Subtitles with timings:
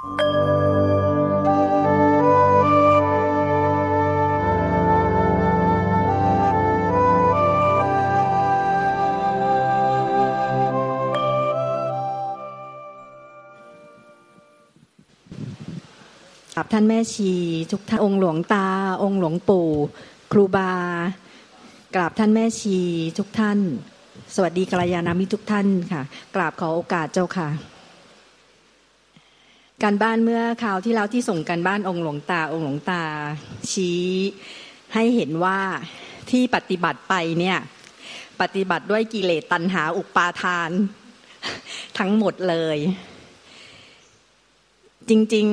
[0.00, 0.06] กับ
[16.72, 17.32] ท่านแม่ชี
[17.72, 18.68] ทุกท่านองค์หลวงตา
[19.02, 19.68] องค์หลวงปู่
[20.32, 20.72] ครูบา
[21.94, 22.78] กราบท่านแม่ชี
[23.18, 23.58] ทุกท่าน
[24.34, 26.02] สวัสดีกัลยาณมิตรทุกท่านค่ะ
[26.34, 27.79] กราบขอโอกาสเจ้าค่ะ
[29.84, 33.02] การบ้านเมื่อคราวที่แล้วที่ส่งการบ้านองค์หลวงตาองค์หลวงตา
[33.70, 34.02] ชี้
[34.94, 35.58] ให้เห็นว่า
[36.30, 37.58] ที่ปฏิบัติไปเนี่ย
[38.40, 40.70] ปฏิบัติด้วยกิเลสตัณหาอุปาทาน
[41.98, 42.78] ทั้งหมดเลย
[45.08, 45.46] จริง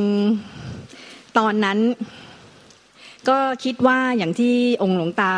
[0.65, 1.79] ๆตอนนั้น
[3.29, 5.33] ก็คิดว่าอย่างที่องค์หลวงตา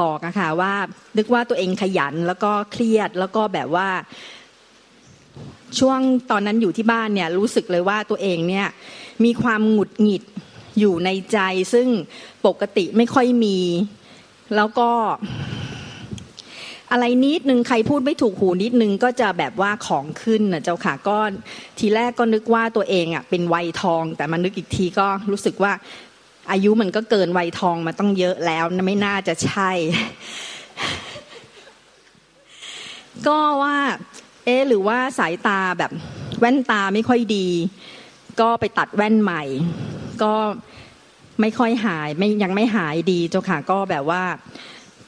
[0.00, 0.74] บอกอะค่ะว่า
[1.18, 3.88] นึกว่าตัวเองขยันแล้วก็เครียดแล้วก็แบบว่า
[5.78, 6.00] ช่วง
[6.30, 8.66] ตอนนั้นอยู่ที่บ้านเนี่ยรู้สึกเลยว่าตัวเองเนี่ย
[9.24, 10.22] มีความหงุดหงิด
[10.78, 11.38] อยู่ในใจ
[11.72, 11.88] ซึ่ง
[12.46, 13.58] ปกติไม่ค่อยมี
[14.56, 14.90] แล้วก็
[16.92, 21.18] อะไรนิดนึงใครพูดไม่ถูกหูนิดนึงก็จะแบบว่าของขึ้นนะเจ้าค่ะก็
[21.78, 25.72] ทีแรกก็นึกว่าตัวเองอะเป็นวัยทอง แต่มานึกอีกทีก็รู้สึกว่า
[26.50, 29.70] อายุมันก็เกินวัยทองมาต้องเยอะแล้วไม่น่าจะใช่
[33.26, 33.76] ก็ว่า
[34.46, 35.90] เอ๊หรือว่าสายตาแบบ
[36.38, 37.46] แว่นตาไม่ค่อยดี
[38.40, 39.42] ก็ไปตัดแว่นใหม่
[40.22, 40.34] ก็
[41.40, 44.22] ไม่ค่อยหายไม่ยังไม่หายดีเจ้าค่ะก็แบบว่า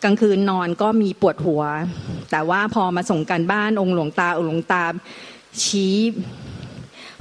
[0.04, 1.62] กลางคืนนอนก็มีปวดหัว
[2.30, 4.84] แต่ว่าพอมาส่งกันบ้านองค์หลวงตาองค์หลวงตา
[5.64, 5.96] ชี้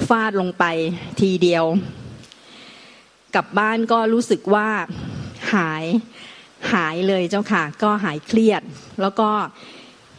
[0.08, 0.64] ฟาดลงไป
[1.20, 1.66] ทีเดียว
[3.36, 4.68] กลับบ้านก็รู้สึกว่า
[5.54, 5.86] หาย
[6.74, 8.62] หายเลยเจ้าค่ะ ก็หายเครียด
[9.02, 9.30] แล้วก็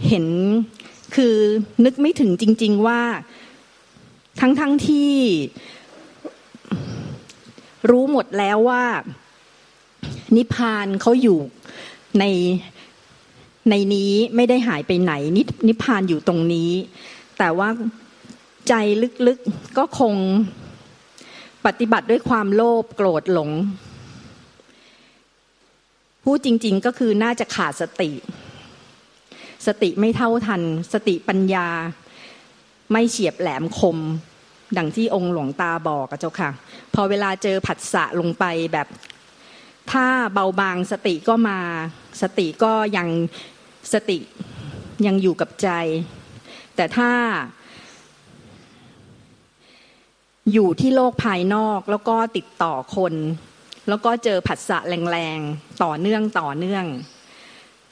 [0.08, 0.26] เห็น
[1.14, 1.36] คือ
[1.84, 3.00] นึกไม่ถึงจริง ๆว่า
[4.40, 5.12] ทั้งๆทที่
[7.90, 8.84] รู้หมดแล้วว่า
[10.36, 11.38] นิพพานเขาอยู่
[12.18, 12.24] ใน
[13.70, 16.70] ในนี้ไม่ได้หายไปไหนนนิพพานอยู่ตรงนี้
[17.38, 17.68] แต่ว่า
[18.68, 18.74] ใจ
[19.26, 20.14] ลึกๆก็คง
[21.66, 23.50] ปฏิบัติด้วยความโลภโกรธหลง
[26.24, 28.10] พูดจริง ๆ ก็คือน่าจะขาดสติ
[29.68, 30.62] สติไม่เท่าทัน
[30.92, 31.68] สติปัญญา
[32.92, 33.98] ไม่เฉียบแหลมคม
[34.76, 36.50] ดังที่องค์หลวงตาบอกกับเจ้าค่ะ
[36.94, 38.86] พอเวลาเจอผัสสะลงไปแบบ
[39.92, 41.58] ถ้าเบาบางสติก็มา
[42.22, 43.08] สติก็ยัง
[43.92, 44.18] สติ
[45.06, 45.68] ยังอยู่กับใจ
[46.76, 47.10] แต่ถ้า
[50.52, 53.14] อยู่ที่โลกภายนอกแล้วก็ติดต่อคน
[53.88, 56.84] แล้วก็เจอผัสสะแรงๆ ต่อเนื่องต่อเนื่อง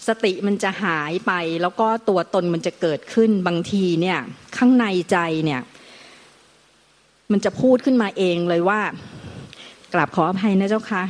[0.06, 4.18] สติมันจะหายไป แล้วก็ตัวตนมันจะเกิดขึ้นบางทีเนี่ย
[4.56, 5.60] ข้างในใจเนี่ย
[7.32, 8.80] มันจะพูดขึ้นมาเองเลยว่า
[9.92, 11.02] กราบขออภัยนะเจ้าค่ะ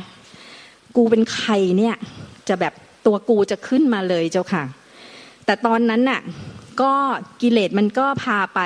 [0.95, 1.95] กูเป็นใครเนี่ย
[2.47, 2.73] จะแบบ
[3.05, 4.63] ตัวกูจะขึ้นมาเลยเจ้าค่ะ
[5.45, 6.21] แต่ตอนนั้นน่ะ
[6.81, 6.93] ก็
[7.41, 8.59] กิเลสมันก็พาไป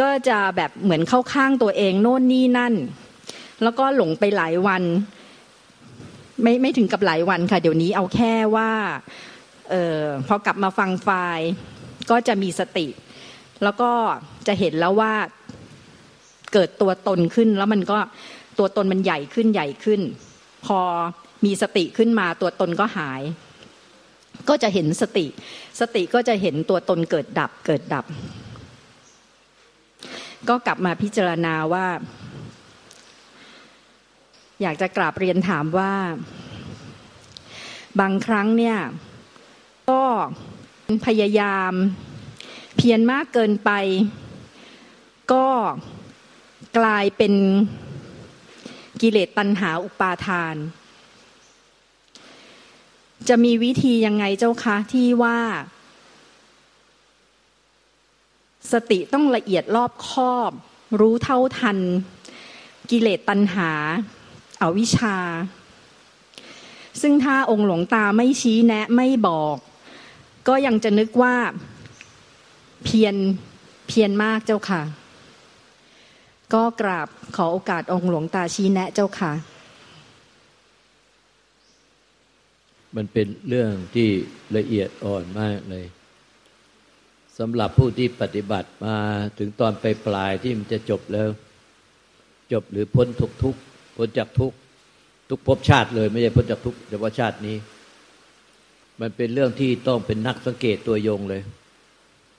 [0.00, 2.74] ก็จะแบบเหมือนเข้าข้างตัวเองโน่นนี่นั่น
[3.62, 4.82] แล้วก็หลงไปหลายวัน
[6.42, 8.70] ไม่ไม่ถึงกับหลายวันค่ะ เดี๋ยวนี้เอาแค่ว่า
[9.70, 11.48] เออพอกลับมาฟังไฟล์
[12.10, 12.86] ก็จะมีสติ
[13.62, 13.90] แล้วก็
[14.46, 15.12] จะเห็นแล้วว่า
[16.52, 17.98] เกิดตัวตนขึ้น แล้วมันก็
[18.58, 20.00] ตัวตนมันใหญ่ขึ้นใหญ่ขึ้น
[20.66, 20.80] พอ
[21.44, 23.22] มีสติขึ้นมาตัวตนก็หาย
[24.48, 25.26] ก็จะเห็นสติ
[25.80, 28.04] สติก็จะเห็นตัวตนเกิดดับเกิดดับ
[30.48, 31.86] ก็กลับมาพิจารณาว่า
[34.62, 35.94] อยากจะกราบเรียนถามว่า
[38.00, 38.78] บางครั้งเนี่ย
[39.90, 40.02] ก็
[41.06, 41.72] พยายาม
[42.76, 43.70] เพียรมากเกินไป
[45.32, 45.46] ก็
[46.78, 47.34] กลายเป็น
[49.00, 50.56] กิเลสตัณหาอุปาทาน
[53.28, 55.38] จะมีวิธียังไงเจ้าคะที่ว่า
[58.72, 60.50] สติต้องละเอียดรอบคอบ
[61.00, 61.78] รู้เท่าทัน
[62.90, 63.70] กิเลสตัณหา
[64.62, 65.16] อาวิชา
[67.00, 69.56] ซึ่งถ้าองค์หลวงตาไม่ชี้แนะไม่บอก
[70.48, 71.36] ก็ยังจะนึกว่า
[72.84, 73.14] เพียร
[73.88, 74.82] เพียรมากเจ้าค่ะ
[76.54, 79.32] ก็กราบขอโอกาสองค์หลวงตาชี้แนะเจ้าค่ะ
[82.96, 84.08] มันเป็นเรื่องที่
[84.56, 85.86] ละเอียดอ่อนมากเลย
[87.38, 88.96] สำหรับผู้ที่ปฏิบัติมา
[89.38, 91.28] ถึงตอนไปปลายที่มันจะจบแล้ว
[92.52, 93.56] จบหรือพ้นทุกทุก
[93.96, 94.52] พ้นจากทุก
[95.28, 97.56] ทุกภพชาติเลย ไม่ใช่พ้นจากทุกเฉพาะชาตินี้
[99.00, 101.42] มันเป็นเรื่องที่ต้องเป็นนักสังเกตตัวยงเลย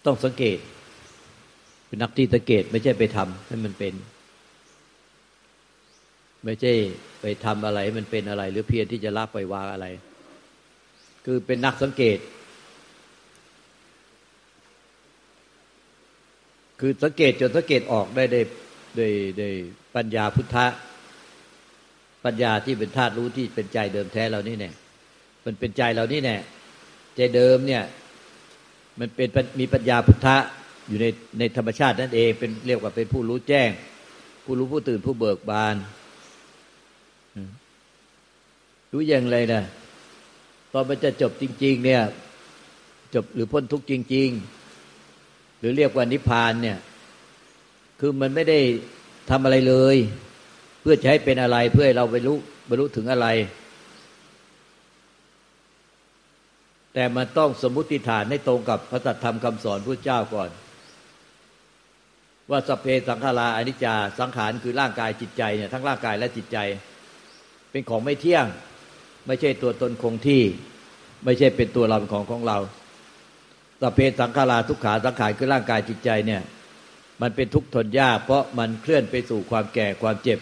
[0.05, 0.57] ต้องสังเกต
[1.87, 3.93] เป็นนักที่สังเกตไม่ใช่ไปทำให้มันเป็น
[6.43, 6.73] ไม่ใช่
[7.21, 9.87] ไปทำอะไรมันเป็นอะไร หรือเพียรที่จะละปล่อยวางอะไร
[11.25, 12.17] คือเป็นนักสังเกต
[16.79, 18.41] คือสังเกตจนสังเกตออกได้ได้
[18.97, 19.07] ได้
[19.39, 19.49] ได้
[19.95, 20.65] ปัญญาพุทธะ
[22.25, 24.72] ปัญญาที่เป็นธาตุรู้ที่เป็นใจเดิมแท้เรานี่แน่
[25.45, 26.38] มันเป็นใจเรานี่แน่
[27.16, 27.83] ใจเดิมเนี่ย
[29.00, 29.30] มันเป็น
[29.60, 30.38] มีปัญญาพุทธะ
[30.88, 31.06] อยู่ใน
[31.39, 33.69] ในธรรมชาตินั่นเองเป็นเรียกว่าเป็นผู้รู้แจ้ง
[34.44, 35.75] ผู้รู้ผู้ตื่นผู้เบิกบาน
[38.92, 39.63] รู้อย่างไรนะ
[40.74, 42.01] ตอนมันจะจบจริง ๆ เนี่ย
[43.13, 44.30] จบหรือพ้นทุกข์จริง
[44.95, 46.77] ๆ หรือเรียกว่านิพพานเนี่ย
[48.00, 48.60] คือมันไม่ได้
[49.30, 49.98] ทำอะไรเลย
[50.87, 52.37] พื่อจะให้เป็นอะไรเพื่อให้เราไปรู้
[52.69, 53.27] บรรลุถึงอะไร
[56.93, 60.49] แต่มันต้องสมมุติฐานให้ตรงกับพระตัธรรมคำสอนพระเจ้าก่อน
[62.51, 66.57] ว่าสเพสังขาราอนิจจาสังขารคือร่างกายจิตใจเนี่ยทั้งร่างกายและจิตใจ
[67.71, 68.45] เป็นของไม่เที่ยง
[69.27, 70.43] ไม่ใช่ตัวตนคงที่
[71.25, 72.57] ไม่ใช่เป็นตัวเราเป็นของของเรา
[73.81, 76.41] สเพสังขาราทุกขาสังขารคือร่างกายจิตใจเนี่ย
[77.21, 80.39] มันเป็นทุกข์ทนยากเพราะมันเคลื่อนไปสู่ความแก่ความเจ็บ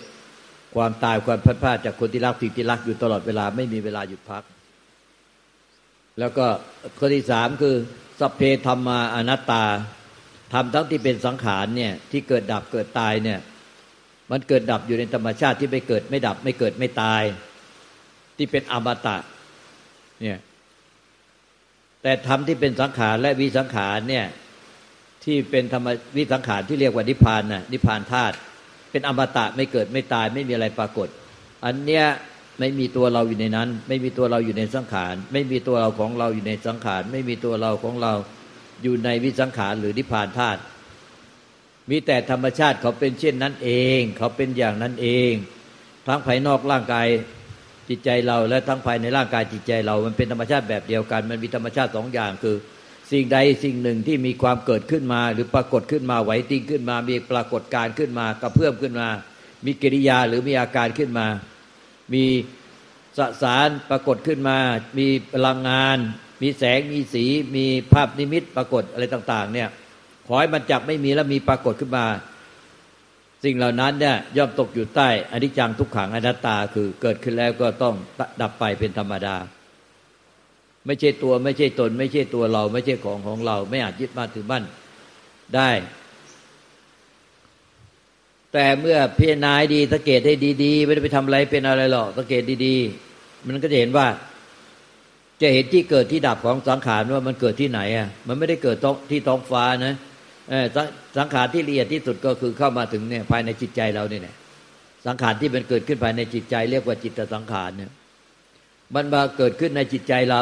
[0.75, 4.44] ความตายความพัดพลาดจากคนที่รักสิ่งที่รักอยู่ตลอดเวลาไม่มีเวลาหยุดพัก
[6.20, 6.46] แล้วก็
[6.98, 7.75] ข้อที่สามคือ
[8.20, 9.64] สัพเพธรรมาอนัตตา
[10.54, 13.40] ทำทั้งที่เป็นสังขารเนี่ยที่เกิดดับเกิดตายเนี่ย
[14.31, 17.22] มันเกิดดับอยู่ในธรรมชาติที่ไม่เกิดไม่ดับ ไม่เกิดไม่ตาย
[18.38, 19.18] ที่เป็นอมตะ
[20.22, 20.38] เนี่ย
[22.02, 24.25] แต่ธรรมที่เป็นสังขารและวิสังขารเนี่ย
[25.24, 25.88] ที่เป็นธรรม
[26.18, 28.36] วิสังขารที่เรียกว่านิพพานน่ะนิพพานธาตุ
[28.94, 31.07] เป็นอมตะไม่เกิดไม่ตายไม่มีอะไรปรากฏ
[31.66, 32.06] อันเนี้ย
[32.60, 38.13] ไม่มีตัวเราอยู่ในนั้น ไม่มีตัวเราอยู่ในสังขาร ไม่มีตัวเราของเราอยู่ในสังขาร ไม่มีตัวเราของเรา
[38.84, 40.60] อยู่ในวิสังขารหรือนิพพานธาตุ
[41.90, 45.31] มีแต่ธรรมชาติเขาเป็นเช่นนั้นเอง เขาเป็นอย่างนั้นเอง
[46.07, 47.07] ทั้งภายนอกร่างกาย
[47.89, 52.56] จิตใจเราและทั้งภายในร่างกายจิตใจเรา มันเป็นธรรมชาติแบบเดียวกัน มันมีธรรมชาติสองอย่างคือ
[53.12, 59.10] สิ่งใดสิ่งหนึ่งที่มีความเกิดขึ้นมา หรือปรากฏขึ้นมาไหวติ้งขึ้นมา มีปรากฏการขึ้นมากระเพื่อมขึ้นมา
[59.66, 61.28] มีกิริยาหรือมีอาการขึ้นมา
[62.14, 62.26] มี
[63.18, 64.58] สสารปรากฏขึ้นมา
[64.98, 65.98] มีพลังงาน
[66.42, 69.70] มีแสงมีสี มีภาพนิมิตปรากฏอะไรต่าง ๆ เนี่ย
[70.28, 72.06] ขอให้มันจับไม่มีแล้วมีปรากฏขึ้นมา
[73.44, 77.96] สิ่งเหล่านั้นเนี่ยย่อมตกอยู่ใต้อนิจจังทุกขังอนัตตาคือเกิดขึ้นแล้วก็ต้อง
[78.42, 79.36] ดับไปเป็นธรรมดา
[80.86, 84.64] ไม่ใช่ตัว ไม่ใช่ตน ไม่ใช่ตัวเรา ไม่ใช่ของของเรา ไม่อาจยึดมาถือมั่น
[85.56, 85.72] ได้
[88.54, 94.08] แต่เมื่อพิจารณาดีสังเกตให้ดีๆ ไม่ได้ไปทำอะไรเป็นอะไรหรอกสังเกตดีๆ มันก็จะเห็นว่า
[95.42, 98.78] จะเห็นที่เกิดที่ดับของสังขารว่ามันเกิดที่ไหนอะมันไม่ได้เกิด
[99.12, 99.96] ที่ท้องฟ้านะ
[101.18, 104.36] สังขารที่ละเอียดที่สุดก็คือเข้ามาถึงเนี่ยภายในจิตใจเราเนี่ย
[105.08, 107.92] สังขารที่มันเกิดขึ้นภายในจิตใจ เรียกว่าจิตสังขารเนี่ย
[108.96, 110.42] มันมาเกิดขึ้นในจิตใจเรา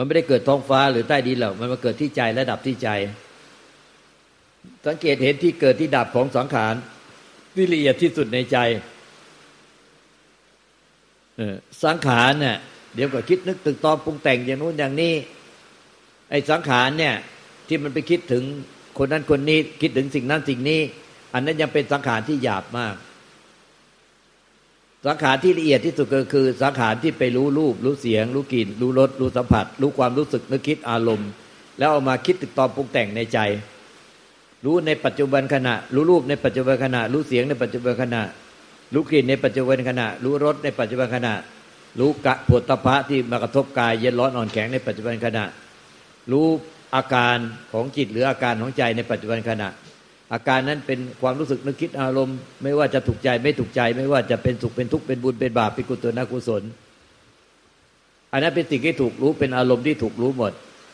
[0.00, 2.88] มันไม่ได้เกิดท้องฟ้าหรือใต้ดินหรอกมันมาเกิดที่ใจและดับที่ใจ
[4.86, 6.74] สังเกตเห็นที่เกิดที่ดับของสังขาร
[7.54, 8.58] ที่ละเอียดที่สุดในใจ
[11.84, 12.56] สังขารเนี่ย
[12.94, 15.14] เดี๋ยวก็คิดนึกตึกตอปรุงแต่งอย่างนู้นอย่างนี้
[16.30, 17.14] ไอ้สังขารเนี่ย
[17.68, 18.42] ที่มันไปคิดถึง
[18.98, 20.80] คนนั้นคนนี้คิดถึงสิ่งนั้นสิ่งนี้
[21.34, 22.94] อันนั้นยังเป็นสังขารที่หยาบมาก
[25.06, 31.30] สังขารที่ละเอียดที่สุดก็คือ สังขารที่ไปรู้รูป รู้เสียง รู้กลิ่น รู้รสรู้สัมผัส รู้ความรู้สึกนึกคิดอารมณ์
[31.78, 33.38] แล้วเอามาคิดตึกตอมปรุงแต่งในใจ
[34.64, 38.22] รู้ในปัจจุบันขณะ รู้รูปในปัจจุบันขณะ รู้เสียงในปัจจุบันขณะ
[38.94, 41.34] รู้กลิ่นในปัจจุบันขณะ รู้รสในปัจจุบันขณะ
[41.98, 45.44] รู้กะปวดตะพะที่มากระทบกายเย็นร้อนอ่อนแข็งในปัจจุบันขณะ
[46.32, 46.46] รู้
[46.94, 47.36] อาการ
[47.72, 49.68] ของจิตหรืออาการของใจในปัจจุบันขณะ
[50.32, 56.62] อาการนั้นเป็นความรู้สึกนึกคิดอารมณ์ ไม่ว่าจะถูกใจไม่ถูกใจ ไม่ว่าจะเป็นสุขเป็นทุกข์เป็นบุญเป็นบาปเป็นกุศลนกุศล
[58.32, 60.52] อันนั้นเป็นสิ่งที่ถูกรู้เป็นอารมณ์ที่ถูกรู้หมด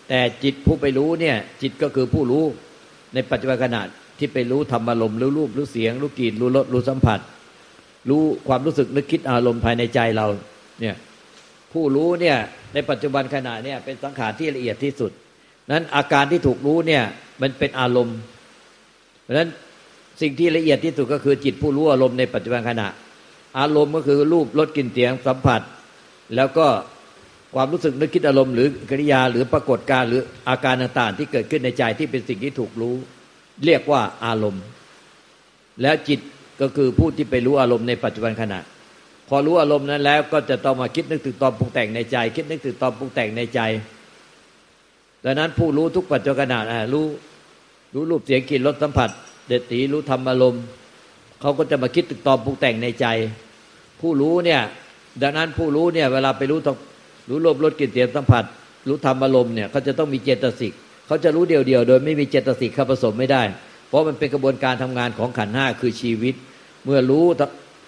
[0.08, 2.44] แต่จิตผู้ไปรู้เนี่ย จิตก็คือผู้รู้
[3.14, 3.82] ในปัจจุบันขณะ
[4.18, 7.20] ที่ไปรู้ธรรมอารมณ์รู้รูปรู้เสียง รู้กลิ่นรู้รสรู้สัมผัส
[8.08, 10.26] รู้ความรู้สึกนึกคิดอารมณ์ภายในใจเรา
[10.80, 10.94] เนี่ย
[11.72, 12.36] ผู้รู้เนี่ย
[12.74, 15.10] ในปัจจุบันขณะเนี่ยเป็นสังขารที่ละเอียดที่สุด
[15.72, 17.02] นั้นอาการที่ถูกรู้เนี่ย
[17.42, 18.18] มันเป็นอารมณ์
[19.24, 19.48] เพราะฉะนั้น
[20.20, 22.88] สิ่งที่ละเอียดที่สุดก็คือจิตผู้รู้อารมณ์ในปัจจุบันขณะ
[23.58, 25.60] อารมณ์ก็คือรูปรสกลิ่นเสียงสัมผัส
[26.36, 26.66] แล้วก็
[27.54, 32.94] ความรู้สึกนึกคิดอารมณ์หรือกิริยาหรือปรากฏการหรืออาการต่างๆ ที่เกิดขึ้นในใจที่เป็นสิ่งที่ถูกรู้
[33.64, 34.64] เรียกว่าอารมณ์
[35.82, 36.20] แล้วจิต
[36.60, 38.60] ก็คือผู้ที่ไปรู้อารมณ์ในปัจจุบันขณะ
[39.28, 43.60] พอรู้อารมณ์นั้นแล้วก็จะต้องมาคิดนึกถึงตอนปรุงแต่งในใจ คิดนึกถึงตอนปรุงแต่งในใจ
[45.24, 46.58] ดังนั้นผู้รู้ทุกปัจจุบันขณะ
[46.94, 47.06] รู้
[47.94, 49.10] รู้รูปเสียงกลิ่นรสสัมผัส
[49.48, 50.62] เดตีรู้ธรรมอารมณ์
[51.40, 53.06] เขาก็จะมาคิดตึกตอมปรุงแต่งในใจ
[54.00, 54.60] ผู้รู้เนี่ย
[55.22, 56.58] ดังนั้นผู้รู้เนี่ย เวลาไปรู้
[57.28, 58.44] รู้รูปรสกลิ่นเสียงสัมผัส
[58.88, 60.72] รู้ธรรมอารมณ์เนี่ยเขาจะต้องมีเจตสิก
[61.06, 63.42] เขาจะรู้เดียวๆโดยไม่มีเจตสิกเข้าผสมไม่ได้
[63.88, 66.34] เพราะมันเป็นกระบวนการทำงานของขันห้าคือชีวิต
[66.84, 67.24] เมื่อรู้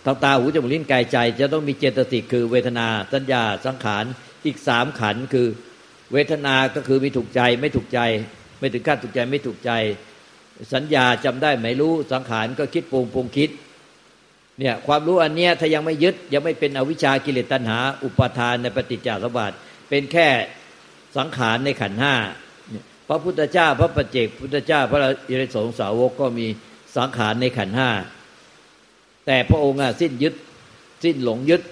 [0.05, 4.05] ทางตาหูจมูกลิ้นกายใจ จะต้องมีเจตสิกคือเวทนา สัญญาสังขาร
[4.45, 5.47] อีกสามขันคือ
[6.13, 8.01] เวทนาก็คือมีถูกใจไม่ถูกใจ
[8.59, 9.71] ไม่ถึงขั้นถูกใจไม่ถูกใจ
[10.75, 13.51] สัญญาจำได้ไม่รู้สังขารก็คิดปรุงปรุงคิด
[14.59, 19.57] เนี่ยความรู้อันเนี้ยถ้ายังไม่ยึดยังไม่เป็นอวิชากิเลสตัณหา อุปาทานในปฏิจจสมบัติ
[19.89, 20.29] เป็นแค่
[21.17, 22.15] สังขารในขันห้า
[23.09, 24.99] พระพุทธเจ้าพระปัจเจกพุทธเจ้าพระ
[25.29, 26.47] อิริสงสาวกก็มี
[26.97, 27.91] สังขารในขันห้า
[29.27, 30.35] แต่พระองค์สิ้นยึด
[31.05, 31.63] สิ้นหลงยึด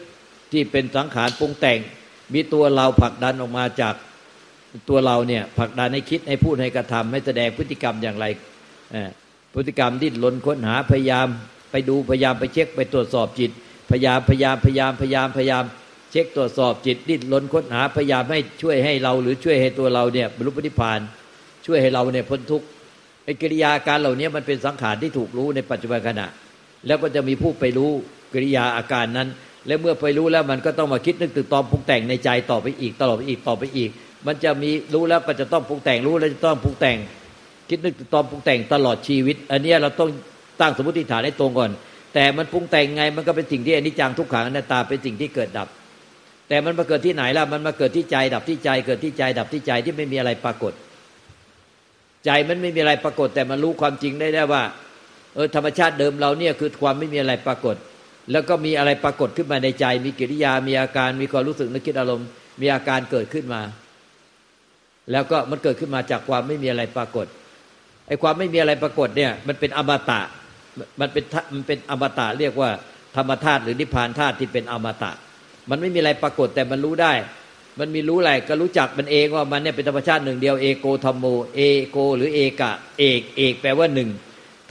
[0.53, 1.79] ที่เป็นสังขารปรุงแต่ง
[2.35, 3.95] มีตัวเราผลักดันออกมาจาก
[4.89, 8.27] ตัวเราเนี่ยผลักดันให้คิดให้พูดให้กระทำให้แสดงพฤติกรรมอย่างไร
[9.55, 11.27] พฤติกรรมดิ้นรนค้นหาพยายาม
[11.71, 13.51] ไปดูพยายามไปเช็คไปตรวจสอบจิต
[13.91, 15.65] พยายามพยายามพยายามพยายามพยายาม
[16.11, 21.01] เช็คตรวจสอบจิต ดิ้นรนค้นหาพยายามให้ช่วยให้เรา หรือช่วยให้ตัวเราเนี่ยบรรลุปฏิพาน
[21.67, 22.67] ช่วยให้เราเนี่ยพ้นทุกข์
[23.25, 26.27] ไอ้กิริยาการเหล่านี้มันเป็นสังขารที่ถูกรู้ในปัจจุบันขณะ
[26.87, 27.91] แล้วก็จะมีผู้ไปรู้
[28.33, 29.29] กิริยาอาการนั้น
[29.67, 33.91] และเมื่อไปรู้แล้วมันก็ต้องมาคิดนึกตึกตอมปรุงแต่งในใจต่อไปอีกตลอดไปอีกต่อไปอีก
[34.27, 36.97] มันจะมีรู้แล้วก็จะต้องปรุงแต่งรู้แล้วจะต้องปรุงแต่ง
[37.69, 40.11] คิดนึกตอมปรุงแต่งตลอดชีวิต อันนี้เราต้อง
[40.61, 41.71] ตั้งสมมติฐานให้ตรงก่อน
[42.15, 45.69] แต่มันปรุงแต่งไงมันก็เป็นสิ่งที่อนิจจังทุกขังอนัตตาเป็นสิ่งที่เกิดดับ
[46.49, 50.73] แต่มันมาเกิดที่ไหนล่ะมันมาเกิดที่ใจดับที่ใจ เกิดที่ใจดับที่ใจที่ไม่มีอะไรปรากฏ
[52.25, 54.63] ใจมันไม่มีอะไรปรากฏ แต่มันรู้ความจริงได้ได้ว่า
[55.35, 57.77] เออธรรมชาติเดิมเราเนี่ยคือความไม่มีอะไรปรากฏ
[58.33, 62.29] แล้วก็มีอะไรปรากฏขึ้นมาในใจ มีกิริยามีอาการมีความรู้สึกนึกคิดอารมณ์
[62.61, 63.63] มีอาการเกิดขึ้นมา
[65.13, 67.27] แล้วก็มันเกิดขึ้นมาจากความไม่มีอะไรปรากฏ
[68.09, 70.21] ไอ้ความไม่มีอะไรปรากฏเนี่ย มันเป็นอมตะ
[71.01, 72.71] มันเป็นมันเป็นอมตะเรียกว่า
[73.17, 75.11] ธรรมธาตุหรือนิพพานธาตุที่เป็นอมตะ
[75.71, 77.13] มันไม่มีอะไรปรากฏแต่มันรู้ได้
[77.81, 84.11] มันมีรู้อะไรก็รู้จักมันเองว่ามันเนี่ยเป็นธรรมชาติหนึ่งเดียวเอโกธรรมโมเอโก หรือเอกะเอกเอกแปลว่าหนึ่ง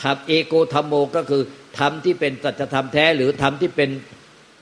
[0.02, 1.42] ธรรมเอโกธรรมโมก็คือ
[1.80, 3.90] ธรรมที่เป็นสัจธรรมแท้หรือธรรมที่เป็น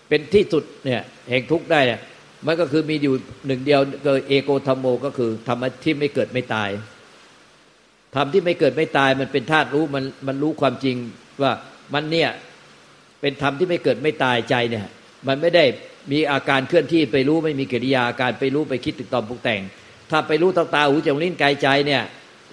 [0.09, 1.99] เป็นที่สุดเนี่ยแห่งทุกข์ได้เนี่ย
[2.47, 3.15] มันก็คือมีอยู่
[3.47, 6.69] หนึ่งเดียวก็เอโกธรรมโมก็คือธรรมที่ไม่เกิดไม่ตาย
[8.15, 10.95] ธรรมที่ไม่เกิดไม่ตายมันเป็นธาตุรู้มันมันรู้ความจริง
[11.41, 11.51] ว่า
[11.93, 12.29] มันเนี่ย
[13.21, 14.85] เป็นธรรมที่ไม่เกิดไม่ตายใจเนี่ย
[15.27, 15.65] มันไม่ได้
[16.11, 19.61] มีอาการเคลื่อนที่ไปรู้ไม่มีกิริยาอาการไปรู้ไปคิดติดต่อปรุงแต่ง
[20.11, 22.03] ถ้าไปรู้ตาตาหูจมูกลิ้นกายใจเนี่ย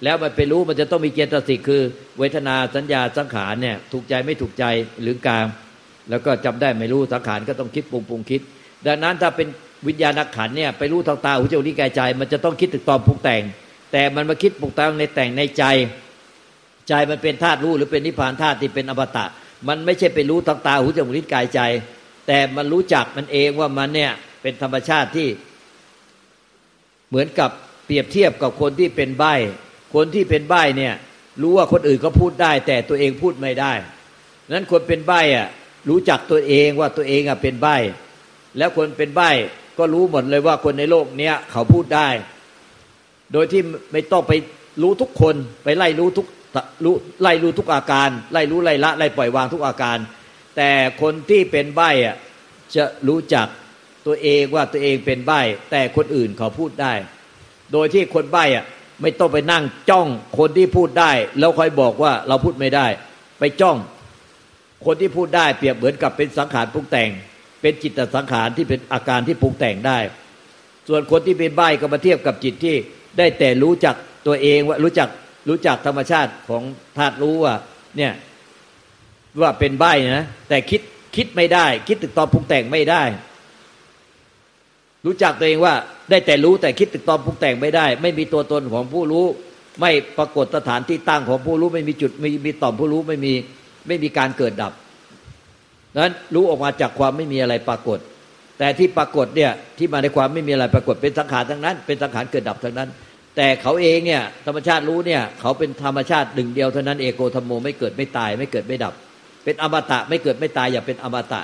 [0.03, 1.81] แล้วมันไปรู้มันจะต้องมีเจตสิกคือ
[2.19, 4.65] เวทนาสัญญาสังขารเนี่ยถูกใจไม่ถูกใจ
[5.01, 5.45] หรือกลาง
[6.09, 8.41] แล้วก็จำได้ไม่รู้สังขารก็ต้องคิดปรุงปรุงคิด
[8.87, 9.47] ดังนั้นถ้าเป็น
[9.87, 13.43] วิญญาณขันเนี่ยไปรู้ทางตาหูจมูกลิ้นกายใจ มันจะต้องคิดติดต่อปรุงแต่ง
[13.91, 15.63] แต่มันมาคิดปรุงแต่งในแต่งในใจ
[16.87, 19.25] ใจมันเป็นธาตุรู้หรือเป็นนิพพานธาตุที่เป็นอมตะ
[19.67, 21.59] มันไม่ใช่ไปรู้ทางตาหูจมูกลิ้นกายใจ
[22.27, 25.27] แต่มันรู้จักมันเองว่ามันเนี่ยเป็นธรรมชาติที่
[27.09, 27.49] เหมือนกับ
[27.85, 29.25] เปรียบเทียบกับคนที่เป็นใบ
[29.95, 30.93] คนที่เป็นใบเนี่ย
[31.41, 33.73] รู้ว่าคนอื่นก็พูดได้ แต่ตัวเองพูดไม่ได้
[34.51, 35.47] นั้นคนเป็นใบ้อะ
[35.89, 37.67] รู้จักตัวเองว่าตัวเองอะเป็นใบ
[38.57, 39.21] แล้วคนเป็นใบ
[39.79, 42.09] ก็รู้หมดเลยว่าคนในโลกเนี้ยเขาพูดได้
[43.33, 44.33] โดยที่ไม่ต้องไป
[44.81, 46.27] รู้ทุกคนไปไล่รู้ทุก
[46.83, 49.97] รู้ไล่รู้ทุกอาการ ไล่รู้ไล่ละไล่ปล่อยวางทุกอาการ
[50.57, 50.69] แต่
[51.01, 52.15] คนที่เป็นใบ้อะ
[52.75, 53.47] จะรู้จัก
[54.05, 56.93] ตัวเองว่าตัวเองเป็นใบ้ แต่คนอื่นเขาพูดได้
[57.71, 58.65] โดยที่คนใบ้อะ
[59.01, 60.07] ไม่ต้องไปนั่งจ้อง
[60.37, 62.87] คนที่พูดได้ แล้วคอยบอกว่าเราพูดไม่ได้
[63.39, 63.77] ไปจ้อง
[64.85, 67.09] คนที่พูดได้เปรียบเหมือนกับเป็นสังขารปรุงแต่ง
[67.61, 69.97] เป็นจิตสังขารที่เป็นอาการที่ปรุงแต่งได้
[70.87, 72.75] ส่วนคนที่เป็นใบ้ก็มาเทียบกับจิตที่
[73.17, 73.95] ได้แต่รู้จัก
[74.27, 75.09] ตัวเองว่ารู้จัก
[75.49, 76.63] รู้จักธรรมชาติของ
[76.97, 77.55] ธาตุรู้ว่า
[77.97, 78.13] เนี่ย
[79.41, 79.85] ว่าเป็นใบ
[80.17, 80.81] นะแต่คิด
[81.15, 83.03] คิดไม่ได้ คิดตึกตอบปรุงแต่งไม่ได้
[85.05, 85.73] รู้จักตัวเองว่า
[86.09, 89.25] ได้แต่รู้แต่คิดตึกตอบปรุงแต่งไม่ได้ ไม่มีตัวตนของผู้รู้
[89.81, 93.33] ไม่ปรากฏสถานที่ตั้งของผู้รู้ ไม่มีจุดไม่มีต่อมผู้รู้ไม่มี
[93.87, 94.73] ไม่มีการเกิดดับ
[95.97, 97.99] นั้นรู้ออกมาจากความไม่มีอะไรปรากฏ
[98.59, 102.89] แต่ที่ปรากฏเนี่ยที่มาในความไม่มีอะไรปรากฏเป็นสังขารทั้งนั้น เป็นสังขารเกิดดับทั้งนั้น
[103.37, 108.93] แต่เขาเองเนี่ยธรรมชาติรู้เนี่ยเขาเป็นธรรมชาติหนึ่งเดียวเท่านั้นเอโกธรรมโมไม่เกิดไม่ตายไม่เกิดไม่ดับ
[109.43, 111.41] เป็นอมตะไม่เกิดไม่ตายอย่าเป็นอมตะ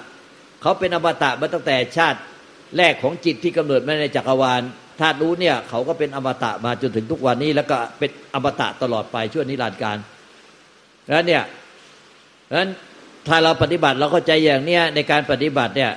[0.62, 2.20] เขาเป็นอมตะมาตั้งแต่ชาติ
[2.78, 4.62] แรกของจิตที่กำเนิดมาในจักรวาล
[5.00, 9.98] ธาตุรู้เนี่ยเขาก็เป็นอมตะมาจนถึงทุกวันนี้ แล้วก็เป็นอมตะตลอดไปช่วงนิรันดร์การ
[11.10, 11.44] แล้วเนี่ย
[12.58, 12.70] นั้น
[13.28, 15.92] ถ้าเราปฏิบัติเราเข้าใจอย่างเนี้ยในการปฏิบัติเนี่ย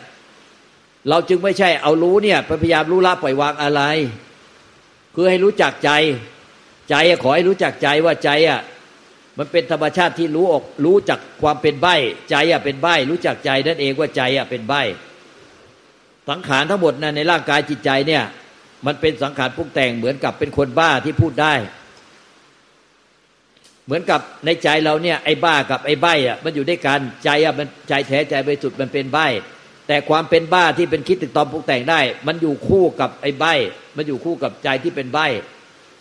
[1.09, 3.83] เราจึงไม่ใช่เอารู้เนี่ยพยายามรู้ละปล่อยวางอะไร
[5.15, 5.91] คือให้รู้จักใจ
[6.91, 8.61] ใจขอให้รู้จักใจว่าใจอะ
[9.39, 11.87] มันเป็นธรรมชาติที่รู้ออกรู้จักความเป็นใบ
[12.31, 14.75] ใจอะเป็นใบรู้จักใจนั่นเองว่าใจอะเป็นใบ
[16.29, 18.23] สังขารทั้งหมดนะในร่างกายจิตใจเนี่ย
[18.87, 21.55] มันเป็นสังขารปรุงแต่งเหมือนกับเป็นคนบ้าที่พูดได้
[23.89, 29.19] เหมือนกับในใจเราเนี่ยไอ้บ้ากับไอ้ใบอะมันอยู่ด้วยกันใจอะมันใจแท้ใจไปสุดมันเป็นใบ
[29.89, 33.45] แต่ความเป็นบ้าที่เป็นคิดตึกตอมปรุงแต่งได้ มันอยู่คู่กับไอ้ใบ
[33.97, 35.19] มันอยู่คู่กับใจที่เป็นใบ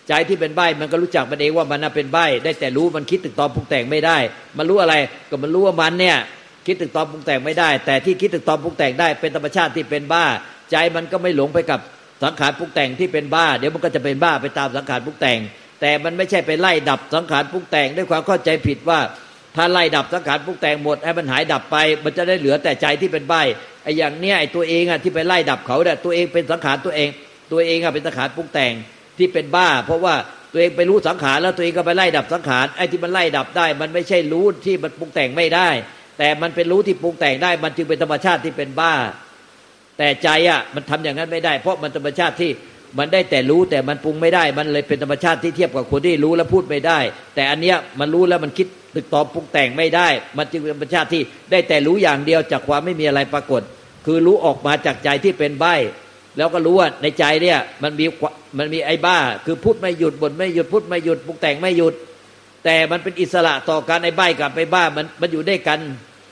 [0.08, 4.18] ใจที่เป็นใบมันก็รู้จักมันเองว่ามันน่ะเป็นใบได้แต่รู้มันคิดตึกตอมปรุงแต่งไม่ได้
[4.58, 4.96] มันรู้อะไร
[5.30, 6.18] ก็มันรู้ว่ามันเนี่ย
[6.66, 10.26] คิดตึกตอมปรุงแต่งไม่ได้ แต่ที่คิดตึกตอมปรุงแต่งได้ เป็นธรรมชาติที่เป็นบ้า
[10.72, 11.80] ใจมันก็ไม่หลงไปกับ
[12.24, 15.40] สังขารปรุงแต่งที่เป็นบ้า เดี๋ยวมันก็จะเป็นบ้าไปตามสังขารปรุงแต่ง
[15.82, 19.00] แต่มันไม่ใช่ไปไล่ดับสังขารปรุงแต่งด้วยความเข้าใจผิดว่า
[19.56, 23.34] ถ้าไล่ดับสังขารปรุงแต่งหมดให้มันหายดับไป มันจะได้เหลือแต่ใจที่เป็นใบ
[23.84, 27.10] ไอ้อย่างเนี้ยไอ้ตัวเองอะที่ไปไล่ดับเขาเนี่ยตัวเองเป็นสังขารตัวเอง
[27.52, 28.74] ตัวเองอะเป็นสังขารปรุงแต่ง
[29.18, 30.16] ที่เป็นบ้า เพราะว่า
[30.52, 35.70] ตัวเองไปรู้สังขารแล้วตัวเองก็ไปไล่ดับสังขารไอ้ที่มันไล่ดับได้ มันไม่ใช่รู้ที่มันปรุงแต่งไม่ได้
[36.20, 38.94] แต่มันเป็นรู้ที่ปรุงแต่งได้ มันจึงเป็นธรรมชาติที่เป็นบ้า
[39.98, 42.52] แต่ใจอะมันทำอย่างนั้นไม่ได้ เพราะมันธรรมชาติที่
[42.98, 47.00] มันได้แต่รู้แต่มันปรุงไม่ได้ มันเลยเป็นธรรมชาติที่เทียบกับคนที่รู้แล้วพูดไม่ได้
[47.36, 53.62] แต่อันเนี้ยมันรู้แล้วมันคิดตึกตอบปรุงแต่งไม่ได้ มันจึงเป็นธรรมชาติที่ได้แต่รู้อย่างเดียวจากความไม่มีอะไรปรากฏ
[54.06, 55.66] คือรู้ออกมาจากใจที่เป็นใบ
[56.38, 58.06] แล้วก็รู้ว่าในใจเนี่ยมันมี
[58.58, 61.94] มันมีไอ้บ้า คือพูดไม่หยุดบ่นไม่หยุดพูดไม่หยุดปรุงแต่งไม่หยุด
[62.66, 65.80] แต่มันเป็นอิสระต่อกันไอ้ใบกับไอ้บ้ามันมันอยู่ด้วยกัน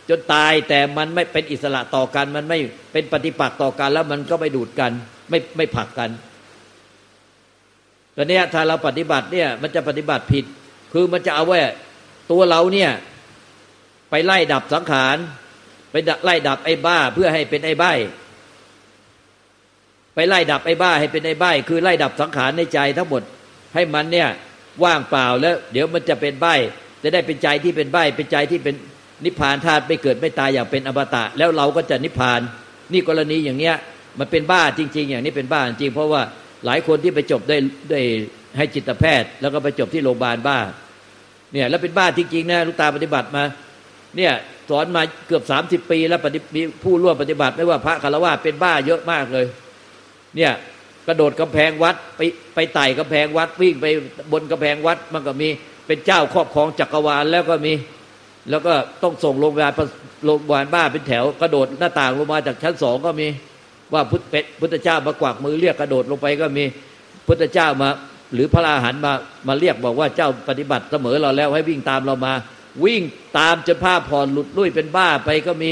[0.09, 2.59] จนตายแต่มันไม่เป็นอิสระต่อกัน มันไม่
[2.91, 4.91] เป็นปฏิปักษ์ต่อกันแล้วมันก็ไม่ดูดกัน
[5.29, 6.09] ไม่ไม่ผักกัน
[8.15, 10.45] ตอนนี้ถ้าเราปฏิบัติเนี่ยมันจะปฏิบัติผิด
[10.93, 11.57] คือมันจะเอาไว้
[12.31, 12.91] ตัวเราเนี่ย
[14.09, 15.17] ไปไล่ดับสังขาร
[15.91, 15.95] ไป
[16.25, 17.85] ไล่ดับไอ้บ้าเพื่อให้เป็นไอ้ใบ
[20.15, 23.21] ไปไล่ดับไอ้บ้าให้เป็นไอ้ใบคือไล่ดับสังขารในใจทั้งหมด
[23.73, 24.29] ให้มันเนี่ย
[24.83, 26.47] ว่างเปล่าแล้ว เดี๋ยวมันจะเป็นใบ
[27.03, 28.75] จะได้เป็นใจที่เป็นใบเป็นใจที่เป็น
[29.25, 32.41] นิพพานธาตุไม่เกิดไม่ตายอย่างเป็นอมตะ แล้วเราก็จะนิพพาน
[32.93, 33.75] นี่กรณีอย่างเนี้ย
[34.19, 36.21] มันเป็นบ้าจริง ๆ อย่างนี้เป็นบ้าจริงเพราะว่า
[36.65, 37.57] หลายคนที่ไปจบได้
[37.91, 38.01] ได้
[38.57, 40.59] ให้จิตแพทย์ แล้วก็ไปจบที่โรงพยาบาลบ้า
[41.53, 43.43] เนี่ยแล้วเป็นบ้าจริงๆนะลูกตาปฏิบัติมา
[44.17, 44.31] เนี่ย
[44.69, 49.45] สอนมาเกือบสามสิบปี แล้วปฏิมีผู้ร่วมปฏิบัติไม่ว่าพระคารวะเป็นบ้าเยอะมากเลย
[50.35, 50.51] เนี่ย
[51.07, 52.21] กระโดดกำแพงวัดไป
[52.55, 53.85] ไปไต่กำแพงวัดวิ่งไป
[54.31, 55.49] บนกำแพงวัดมันก็มี
[55.87, 57.73] เป็นเจ้าครอบครองจักรวาลแล้วก็มี
[58.49, 58.73] แล้วก็
[59.03, 59.73] ต้องส่งโรงพยาบาล
[60.25, 63.27] โรงพยาบาลบ้าเป็นแถว กระโดดหน้าต่างลงมาจากชั้นสองก็มี
[63.93, 66.65] ว่าพุทธพุทธเจ้ามากวักมือเรียกกระโดดลงไปก็มี
[67.27, 67.89] พุทธเจ้ามา
[68.33, 69.13] หรือพระอาหารมา
[69.47, 72.33] มาเรียกบอกว่าเจ้าปฏิบัติเสมอเราแล้วให้วิ่งตามเรามา
[72.85, 73.01] วิ่ง
[73.39, 75.71] ตามจนผ้าผ่อนหลุดลุ่ยเป็นบ้าไปก็มี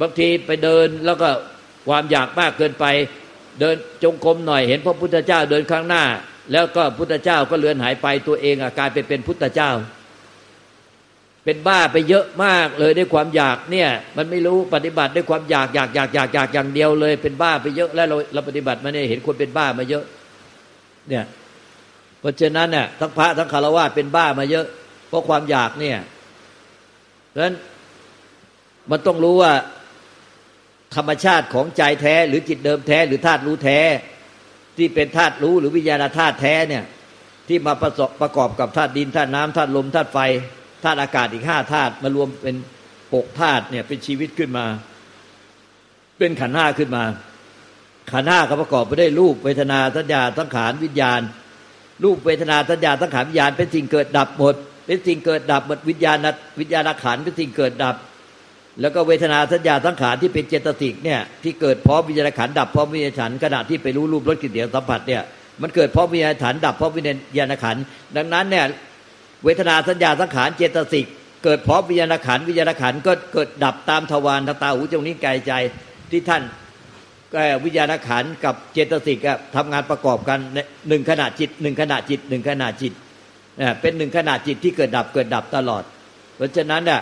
[0.00, 1.28] บางทีไปเดินแล้วก็
[1.88, 2.84] ความอยากมากเกินไป
[3.60, 6.04] เดินจงกรมหน่อยเห็นพระพุทธเจ้าเดินข้างหน้า
[6.52, 9.70] แล้วก็พุทธเจ้าก็เลือนหายไปตัวเองอากลายไปเป็นพุทธเจ้า
[11.44, 20.04] เป็นบ้าไปเยอะมากเลยด้วยความอยากเนี่ย มันไม่รู้ปฏิบัติด้วยความอยากอยากอยากอยากอยากอย่างเดียวเลย เป็นบ้าไปเยอะแล้วเราเราปฏิบัติมาเนี่ยเห็นคนเป็นบ้ามาเยอะ
[21.08, 21.24] เนี่ย
[22.20, 24.66] เพราะฉะนั้นเนี่ยทั้งพระทั้งคารวะเป็นบ้ามาเยอะ
[25.08, 25.98] เพราะความอยากเนี่ย
[27.28, 27.54] เพราะฉะนั้น
[28.90, 29.52] มันต้องรู้ว่า
[30.96, 33.80] ธรรมชาติของใจแท้ หรือจิตเดิมแท้ หรือธาตุรู้แท้
[34.76, 36.84] ที่เป็นธาตุรู้หรือวิญญาณธาตุแท้เนี่ย
[37.48, 40.18] ที่มาประประกอบกับธาตุดินธาตุน้ำธาตุลมธาตุไฟ
[40.84, 42.56] ธาตุอากาศอีกห้าธาตุมารวมเป็น
[43.14, 44.66] หกธาตุเนี่ยเป็นชีวิตขึ้นมา
[46.18, 47.04] เป็นขันห้าขึ้นมา
[48.12, 51.20] ขันห้าก็ประกอบไปได้รูปเวทนาสัญญาสังขารวิญญาณ
[52.04, 54.54] รูปเวทนาสัญญาสังขารวิญญาณ เป็นสิ่งเกิดดับหมด
[54.86, 56.16] เป็นสิ่งเกิดดับหมดวิญญาณ
[56.60, 57.96] วิญญาณขันเป็นสิ่งเกิดดับ
[58.80, 65.22] แล้วก็เวทนาสัญญาสังขารที่เป็นเจตสิกเนี่ยที่เกิดพร้อมวิญญาณขันดับพร้อมวิญญาณขันขณะที่ไปรู้รูปรสกลิ่นเสียงสัมผัสเนี่ย
[65.62, 67.04] มันเกิดพร้อมวิญญาณขันดับพร้อมวิญ
[67.38, 67.76] ญาณขัน
[68.16, 68.64] ดังนั้นเนี่ย
[69.44, 71.06] เวทนาสัญญาสังขารเจตสิก
[71.44, 75.52] เกิดพร้อมวิญญาณขันวิญญาณขันก็เกิดดับตามทวารตาหูจมูกนิ้วกายใจ
[76.10, 76.42] ที่ท่าน
[77.64, 79.18] วิญญาณขันกับเจตสิก
[79.54, 80.38] ทำงานประกอบกัน
[80.88, 82.92] หนึ่งขณะจิตหนึ่งขณะจิตหนึ่งขณะจิต
[83.80, 85.82] เป็นหนึ่งขณะจิตที่เกิดดับเกิดดับตลอด
[86.36, 87.00] เพราะฉะนั้นเนี่ย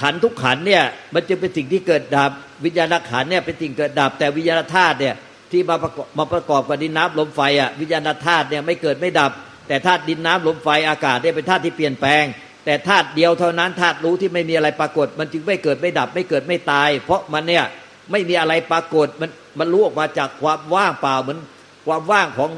[0.00, 0.84] ขันทุกขันเนี่ย
[1.14, 2.30] มันจะเป็นสิ่งที่เกิดดับ
[2.64, 5.14] วิญญาณขันเนี่ยเป็นสิ่งเกิดดับ แต่วิญญาณธาตุเนี่ย
[5.50, 9.32] ที่มาประกอบมาประกอบกับดินน้ำลมไฟอะวิญญาณธาตุเนี่ยไม่เกิดไม่ดับ
[9.72, 12.24] แต่ธาตุดินน้ำลมไฟอากาศเนี่ยเป็นธาตุที่เปลี่ยนแปลง
[12.64, 17.64] แต่ธาตุเดียวเท่านั้นธาตุรู้ที่ไม่มีอะไรปรากฏ มันจึงไม่เกิดไม่ดับไม่เกิดไม่ตาย เพราะมันเนี่ย
[18.10, 21.38] ไม่มีอะไรปรากฏมันมันรู้ออกมาจากความว่างเปล่าเหมือน
[21.86, 22.50] ความว่างของ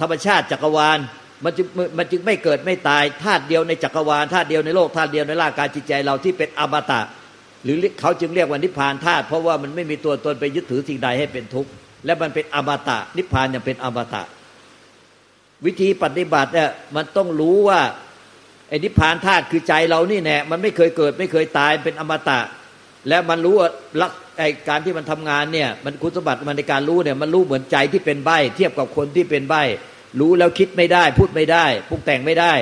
[0.00, 0.98] ธรรมชาติจักรวาล
[1.44, 1.66] มันจึง
[1.98, 7.00] มันจึงไม่เกิดไม่ตายธาตุเดียวในจักรวาลธาตุเดียวในโลกธาตุเดียวในร่างกายจิตใจเราที่เป็นอมตะ
[7.64, 11.70] หรือเขาจึงเรียกว่านิพพานธาตุเพราะว่ามันไม่มีตัวตนไปยึดถือสิ่งใดให้เป็นทุกข์
[12.04, 14.22] และมันเป็นอมตะนิพพานยังเป็นอมตะ
[15.66, 17.80] วิธีปฏิบัติเนี่ยมันต้องรู้ว่า
[18.68, 22.40] ไอ้นิพพานธาตุคือใจเรานี่แน่มันไม่เคยเกิดไม่เคยตายเป็นอมตะ
[23.08, 23.68] แล้วมันรู้ว่า
[24.00, 29.54] ลักไอการที่มันทำงานเนี่ย มันคุณสมบัติมันในการรู้เนี่ย มันรู้เหมือนใจที่เป็นใบเทียบกับคนที่เป็นใบ
[30.20, 32.52] รู้แล้วคิดไม่ได้ พูดไม่ได้ปรุงแต่งไม่ได้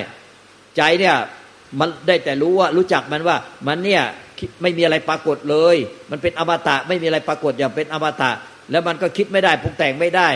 [0.76, 1.16] ใจเนี่ย
[1.78, 4.02] มันได้แต่รู้ว่ารู้จักมันว่ามันเนี่ย
[4.62, 5.76] ไม่มีอะไรปรากฏเลย
[6.10, 8.30] มันเป็นอมตะไม่มีอะไรปรากฏอย่างเป็นอมตะ
[8.70, 10.28] แล้วมันก็คิดไม่ได้ปรุงแต่งไม่ได้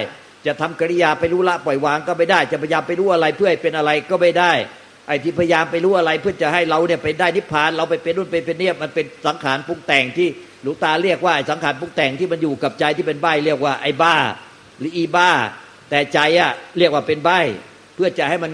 [0.46, 4.52] จะทำกิริยาไปรู้ละปล่อยวางก็ไม่ได้ จะพยายามไปรู้อะไรเพื่อให้เป็นอะไรก็ไม่ได้
[5.06, 10.28] ไอ้ที่พยายามไปรู้อะไรเพื่อจะให้เราเนี่ยไปได้นิพพาน เราไปเป็นรุ่นไปเป็นเนี่ยมันเป็นสังขารปรุงแต่งที่
[10.62, 14.16] หลวงตาเรียกว่าสังขารปรุงแต่งที่มันอยู่กับใจที่เป็นใบเรียกว่าไอ้บ้า
[14.78, 15.30] หรืออีบ้า
[15.90, 17.30] แต่ใจอะเรียกว่าเป็นใบ
[17.94, 18.50] เพื่อจะให้มัน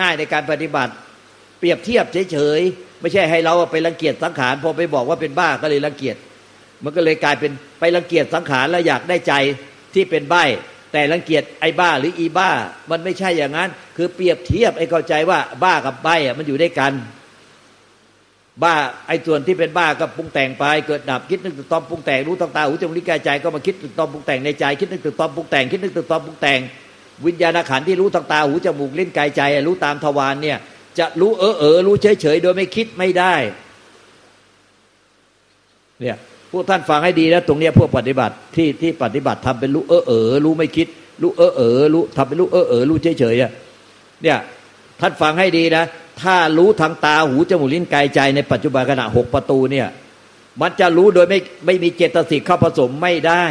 [0.00, 0.92] ง่าย ๆ ในการปฏิบัติ
[1.58, 6.16] เปรียบเทียบเฉยๆไม่ใช่ให้เราไปรังเกียจสังขารพอไปบอกว่าเป็นบ้าก็เลยรังเกียจ
[6.84, 9.34] มันก็เลยกลายเป็นไปรังเกียจสังขารแล้วอยากได้ใจ
[9.94, 10.34] ที่เป็นใบ
[10.92, 12.50] แต่รังเกียจไอ้บ้าหรืออีบ้า
[12.90, 16.92] มันไม่ใช่อย่างนั้น คือเปรียบเทียบไอ้เข้าใจว่าบ้ากับใบอะมันอยู่ด้วยกัน
[18.62, 18.74] บ้า
[19.06, 26.60] ไอ้ส่วนที่เป็นบ้าก็ปรุงแต่งไป เกิดดับคิดนึกตึกตอมปรุงแต่งรู้ตตาหูจมูกลิ้นกายใจก็มาคิดตึกตอมปรุงแต่งในใจคิดนึกตึกตอมปรุงแต่งคิดนึกตึกตอมปรุงแต่ง
[27.26, 30.58] วิญญาณขันที่รู้ทางตาหูจมูกลิ้นกายใจ รู้ตามทวารเนี่ย
[30.98, 33.34] จะรู้เออเออรู้เฉยเฉยโดยไม่คิดไม่ได้
[36.00, 36.16] เนี่ย
[36.52, 40.86] พวกท่านฟังให้ดีนะตรงเนี้ยพวกปฏิบัติที่ที่ปฏิบัติทำเป็นรู้เออเออรู้ไม่คิด
[41.22, 43.50] รู้เออเออรู้ทำเป็นรู้เออเออรู้เฉยเฉยอะ
[44.22, 44.38] เนี่ย
[45.00, 45.84] ท่านฟังให้ดีนะ
[46.22, 49.88] ถ้ารู้ทางตาหูจมูกลิ้นกายใจในปัจจุบันขณะหกประตูเนี่ย
[50.60, 53.44] มันจะรู้โดยไม่ไม่มีเจตสิกเข้าผสมไม่ได้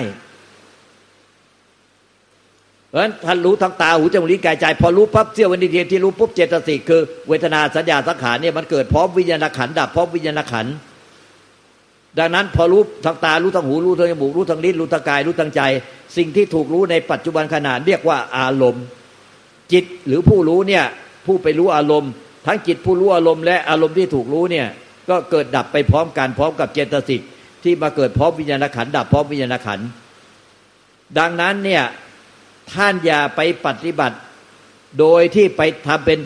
[2.90, 10.76] เพราะฉะนั้นท่านรู้ทางตาหูจมูกลิ้นกายใจ พอรู้ปั๊บเสี้ยววินาทีที่รู้ปุ๊บเจตสิกคือเวทนาสัญญาสังขารเนี่ยมันเกิดพร้อมวิญญาณขันดับพร้อมวิญญาณขันธ์
[12.20, 15.62] ดังนั้นพอรู้ทางตารู้ทางหูรู้ทางจมูกรู้ทางลิ้นรู้ทางกายรู้ทางใจ
[16.18, 18.84] สิ่งที่ถูกรู้ในปัจจุบันขณะเรียกว่าอารมณ์
[19.72, 20.84] จิตหรือผู้รู้เนี่ย
[21.26, 22.12] ผู้ไปรู้อารมณ์
[22.46, 24.68] ทั้งจิตผู้รู้อารมณ์และอารมณ์ที่ถูกรู้เนี่ย
[25.10, 27.22] ก็เกิดดับไปพร้อมกันพร้อมกับเจตสิก
[27.64, 29.80] ที่มาเกิดพร้อมวิญญาณขันดับพร้อมวิญญาณขัน
[31.20, 31.84] ดังนั้นเนี่ย
[32.74, 34.18] ท่านอย่าไปปฏิบัติ
[35.00, 36.20] โดยที่ไปทำเป็น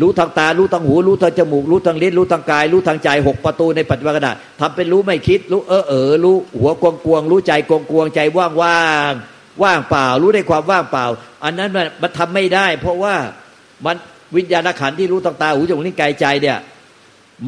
[0.00, 9.12] รู้ทางตา รู้ทางหู รู้ทางจมูก รู้ทางลิ้น รู้ทางกาย รู้ทางใจหกประตูในปัจจุบันขณะทำเป็นรู้ไม่คิด รู้เออเออ รู้หัวกวงกวง รู้ใจกวงกวงใจว่างว่าง
[9.62, 11.06] ว่างเปล่า รู้ในความว่างเปล่า
[11.44, 13.14] อันนั้นมันมันทำไม่ได้ เพราะว่า
[13.86, 13.96] มัน
[14.36, 16.58] วิญญาณขันที่รู้ทางตาหูจมูกลิ้นกายใจเนี่ย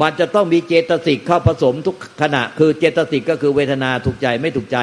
[0.01, 4.77] มันจะต้องมีเจตสิกเข้าผสมทุกขณะ คือเจตสิกก็คือเวทนาถูกใจไม่ถูกใจ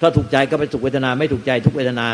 [0.00, 2.06] ถ้าถูกใจก็เป็นสุขเวทนาไม่ถูกใจทุกเวทนา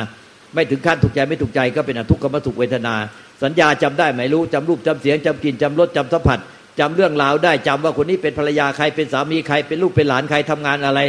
[0.56, 2.94] ไม่ถึงขั้นถูกใจไม่ถูกใจก็เป็นอทุกขมสุขเวทนา
[3.42, 6.38] สัญญาจำได้ไหมรู้จำรูปจำเสียงจำกลิ่นจำรสจำสัมผัส
[6.80, 11.00] จำเรื่องราวได้จำว่าคนนี้เป็นภรรยาใครเป็นสามีใครเป็นลูกเป็นหลานใครทำงานอะไร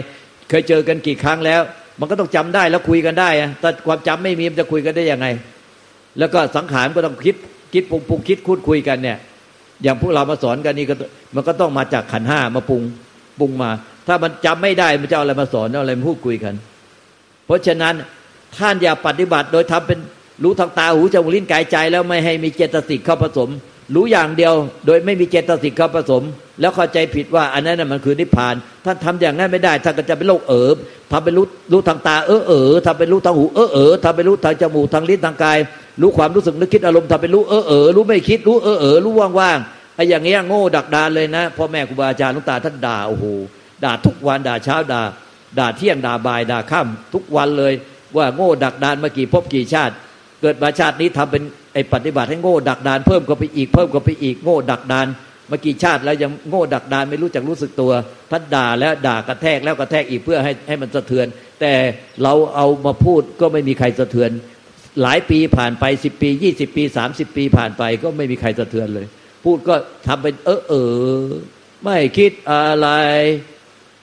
[0.49, 1.61] เคยเจอกันกี่ครั้งแล้ว
[1.99, 3.29] มันก็ต้องจำได้แล้วคุยกันได้
[3.61, 5.27] แต่ความจำไม่มีมันจะคุยกันได้ยังไง
[6.19, 7.35] แล้วก็สังขารก็ต้องคิด
[7.73, 9.17] คิดปรุงปรุงคิดคุดคุยกันเนี่ย
[9.83, 10.95] อย่างพวกเรามาสอนกันนี่ก็
[11.35, 12.81] มันก็ต้องมาจากขันห้ามาปรุง
[13.39, 13.69] ปรุงมา
[14.07, 16.53] ถ้ามันจำไม่ได้มันจะเอาอะไรมาสอนเอาอะไรมาพูดคุยกัน
[17.45, 17.93] เพราะฉะนั้น
[18.59, 19.99] ท่านอย่าปฏิบัติโดยทำเป็น
[20.43, 23.49] รู้ทางตาหูจมูกลิ้นกายใจ แล้วไม่ให้มีเจตสิกเข้าผสม
[23.95, 24.53] รู้อย่างเดียว
[24.85, 26.23] โดยไม่มีเจตสิกเข้าผสม
[26.61, 30.75] แล้วเข้าใจผิดว่าอันนั้นมันคือนิพพาน ท่านทำอย่างนั้นไม่ได้ท่านก็จะเป็นโรคเอิบ
[31.11, 35.57] ทำเป็นรู้รู้ทางตาเออเออทำเป็นรู้ทางหูเออเออทำเป็นรู้ทางจมูกทางลิ้นทางกาย
[36.01, 43.25] รู้ความรู้สึกนึกคิดอารมณ์ทำเป็นรู้เออเออรู้ไม่คิดรู้เออเออรู้ว่างๆไอ้อย่างเงี้ยโง่ดักดานเลยนะพ่อแม่ครูบาอาจารย์ลุงตาท่านด่าโอ้โห
[43.83, 45.01] ด่าทุกวันด่าเช้าด่า
[45.59, 47.73] ด่าเที่ยงด่าบ่ายด่าค่ำทุกวันเลย
[48.17, 49.93] ว่าโง่ดักดานมากี่พบกี่ชาติ
[50.41, 51.43] เกิดมาชาตินี้ทำเป็น
[51.73, 55.07] ไอ้ปฏิบัติให้โง่ดักดานเพิ่มก็ไปอีกเพิ่มก็ไปอีกโง่ดักดาน
[55.49, 57.91] เมื่อกี้ชาติแล้วยังโง่ดักดานไม่รู้จักรู้สึกตัว
[58.31, 61.27] ท่านด่าแล้วด่ากระแทกแล้วกระแทกอีกเพื่อให้ให้มันสะเทือน
[61.61, 61.73] แต่
[62.23, 64.31] เราเอามาพูดก็ไม่มีใครสะเทือน
[65.01, 69.07] หลายปีผ่านไปสิบปียี่สิบปีสามสิบปีผ่านไปก็ไม่มีใครสะเทือนเลย
[69.43, 69.75] พูดก็
[70.07, 70.73] ทำเป็นเออเอ
[71.21, 71.27] อ
[71.83, 72.87] ไม่คิดอะไร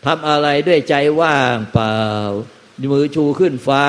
[0.07, 1.97] ทำอะไรด้วยใจว่างเปล่า
[2.93, 3.85] มือชูขึ้นฟ้า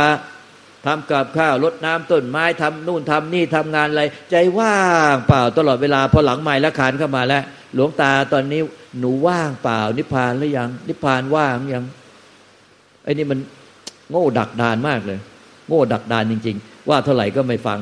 [0.86, 4.80] ทำกับข้าวรดน้ำต้นไม้ทำนู่นทำนี่ทำงานอะไร ใจว่า
[5.14, 7.44] งเปล่าตลอดเวลาพอหลังใหม่ละคานเข้ามาแล้ว
[7.74, 8.62] หลวงตาตอนนี้
[9.00, 11.86] หนูว่างเปล่า นิพพานหรือยัง นิพพานว่างยัง
[13.04, 13.40] ไอ้นี่มัน
[14.10, 15.20] โง่ดักดานมากเลย
[15.68, 17.80] โง่ดักดานจริง ๆ ว่าเท่าไหร่ก็ไม่ฟัง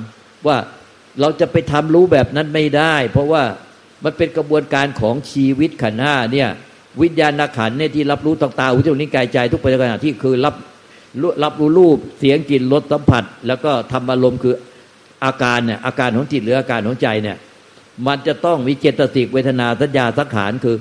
[0.47, 0.57] ว่า
[1.21, 3.43] เราจะไปทำรู้แบบนั้นไม่ได้ เพราะว่า
[4.03, 6.49] มันเป็นกระบวนการของชีวิตขันห้าเนี่ย
[7.01, 10.55] วิญญาณขันเนี่ยที่รับรู้ต่างๆหูจมูกนิ้วกายใจทุกปัจจุบันที่คือรับ
[11.43, 14.55] รับรู้รูปเสียงกลิ่นรสสัมผัส แล้วก็ทำอารมณ์คือ
[15.25, 17.37] อาการเนี่ยอาการของจิตหรืออาการของใจเนี่ย
[18.07, 20.75] มันจะต้องมีเจตสิกเวทนาสัญญาสังขารคือ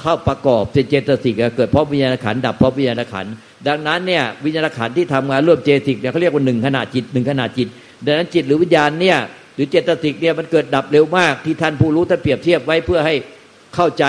[0.00, 3.26] เข้าประกอบเจตสิกเกิดเพราะวิญญาณขันธ์ดับเพราะวิญญาณขันธ์
[3.68, 7.68] ดังนั้นเนี่ยวิญญาณขันธ์ที่ทำงานร่วมเจตสิกเนี่ยเขาเรียกว่าหนึ่งขณะจิตหนึ่งขณะจิต
[8.04, 9.18] ดังนั้นจิตหรือวิญญาณเนี่ย
[9.54, 13.14] หรือเจตสิกเนี่ยมันเกิดดับเร็วมากที่ท่านผู้รู้ท่านเปรียบเทียบไว้เพื่อให้
[13.74, 14.04] เข้าใจ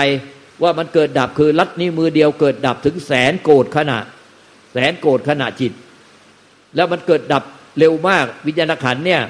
[0.62, 3.98] ว่ามันเกิดดับคือลัดนิ้วมือเดียวเกิดดับถึงแสนโกฏิขณะ
[4.72, 5.72] แสนโกฏิขณะจิต
[6.76, 7.44] แล้วมันเกิดดับ
[7.78, 9.22] เร็วมาก วิญญาณขันเนี่ย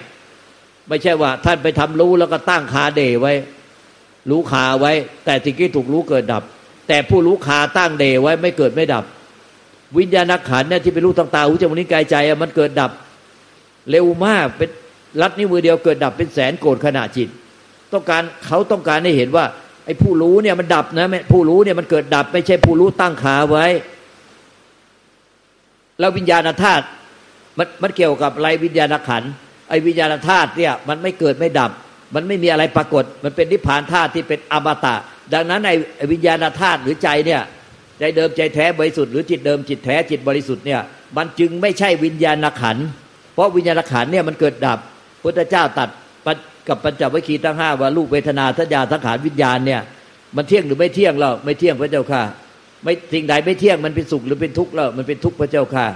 [0.89, 3.33] ไม่ใช่ว่า ท่านไปทำรู้แล้วก็ตั้งคาเดไว้
[4.31, 4.93] รู้คาไว้
[5.25, 6.43] แต่สิ่งที่ถูกรู้เกิดดับ
[6.89, 9.05] แต่ผู้รู้คาตั้งเดไว้ไม่เกิดไม่ดับ
[9.99, 12.91] วิญญาณขันเนี่ยที่ไปรู้ต่างๆหูจมูกนิ้วกายใจมันเกิดดับ
[13.91, 14.71] เร็วมากเป็น
[15.21, 17.29] ลัดนิ้วมือเดียวเกิดดับเป็นแสนโกรธขณะจิต
[17.93, 19.45] ต้องการเขาต้องการให้เห็นว่า
[19.85, 23.67] ไอ้ผู้รู้เนี่ยมันดับนะผู้รู้เนี่ยมันเกิดดับ ไม่ใช่ผู้รู้ตั้งขาไว้
[26.01, 26.85] แล้ววิญญาณธาตุ
[27.59, 29.23] มันมันเกี่ยวกับไรวิญญาณขัน
[29.69, 31.71] ไอวิญญาณธาตุเนี่ยมันไม่เกิดไม่ดับ
[32.15, 34.97] มันไม่มีอะไรปรากฏ มันเป็นนิพพานธาตุที่เป็นอมตะ
[35.35, 37.43] ดังนั้นไอวิญญาณธาตุหรือใจเนี่ย
[37.99, 40.81] ใจเดิมใจแท้บริสุทธิ์หรือจิตเดิมจิตแท้จิตบริสุทธิ์เนี่ย
[41.17, 42.77] มันจึงไม่ใช่วิญญาณขัน
[43.35, 44.79] เพราะวิญญาณขันเนี่ยมันเกิดดับ
[45.23, 45.89] พุทธเจ้าตัด
[46.69, 49.81] กับปัญจวัคคีย์ทั้งห้าว่ารูปเวทนาสัญญาสังขารวิญญาณเนี่ย
[50.37, 52.23] มันเที่ยงหรือไม่เที่ยงเราไม่เที่ยงพระเจ้าค่ะ
[52.85, 55.87] ไม่สิ่งใดไม่เที่ยงมันเป็นสุขหรือเป็นทุกข์แล้วมันเป็นทุกข์พระเจ้าค่ะ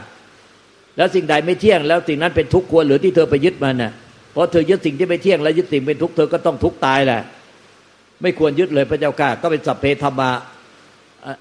[0.97, 3.92] แล้วสิ่งใดไม่เที่ยงแล้วสิ่งนั้นเป็นทุกข์ควรหรือที่เธอไปยึดมันน่ะ
[4.33, 7.21] เพราะเธอยึดสิ่งที่ไม่เที่ยงแล้วยึดสิ่งเป็นทุกข์เธอก็ต้องทุกข์ตายแหละ
[8.23, 10.31] ไม่ควรยึดเลยพระเจ้าค่ะ ก็เป็นสัพเพธรรมา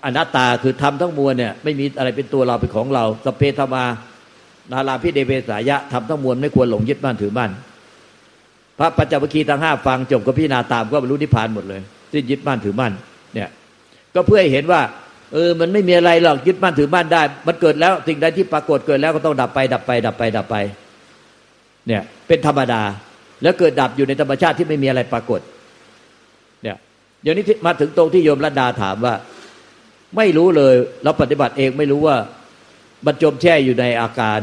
[0.05, 3.85] อนัตตาคือทำทั้งมวลเนี่ยไม่มีอะไรเป็นตัวเราเป็นของเราสัพเพธรรมา
[4.71, 7.51] นาราพิเดเวสายะทำทั้งมวลไม่ควรหลงยึดมั่นถือมั่น
[8.79, 12.93] พระปัจจวัคคีทั้งห้าฟังจบก็พิจารณาตามก็บรรลุนิพพานหมดเลยสิ้นยึดมั่นถือมั่น
[13.33, 13.49] เนี่ย
[14.15, 14.81] ก็เพื่อให้เห็นว่า
[15.33, 20.55] เออ มันไม่มีอะไรหรอกยึดมั่นถือมั่นได้ มันเกิดแล้วสิ่งใดที่ปรากฏเกิดแล้วก็ต้องดับไป ดับไป ดับไป ดับไป
[21.87, 22.81] เนี่ยเป็นธรรมดา
[23.43, 25.41] แล้วเกิดดับอยู่ในธรรมชาติที่ไม่มีอะไรปรากฏ
[26.63, 26.77] เนี่ย
[27.23, 29.15] เดี๋ยวนี้มาถึงตรงที่โยมรัตดาถามว่า
[30.17, 32.17] ไม่รู้เลยเราปฏิบัติเองไม่รู้ว่า
[33.05, 34.39] บรรจมแช่อยู่ในอาการ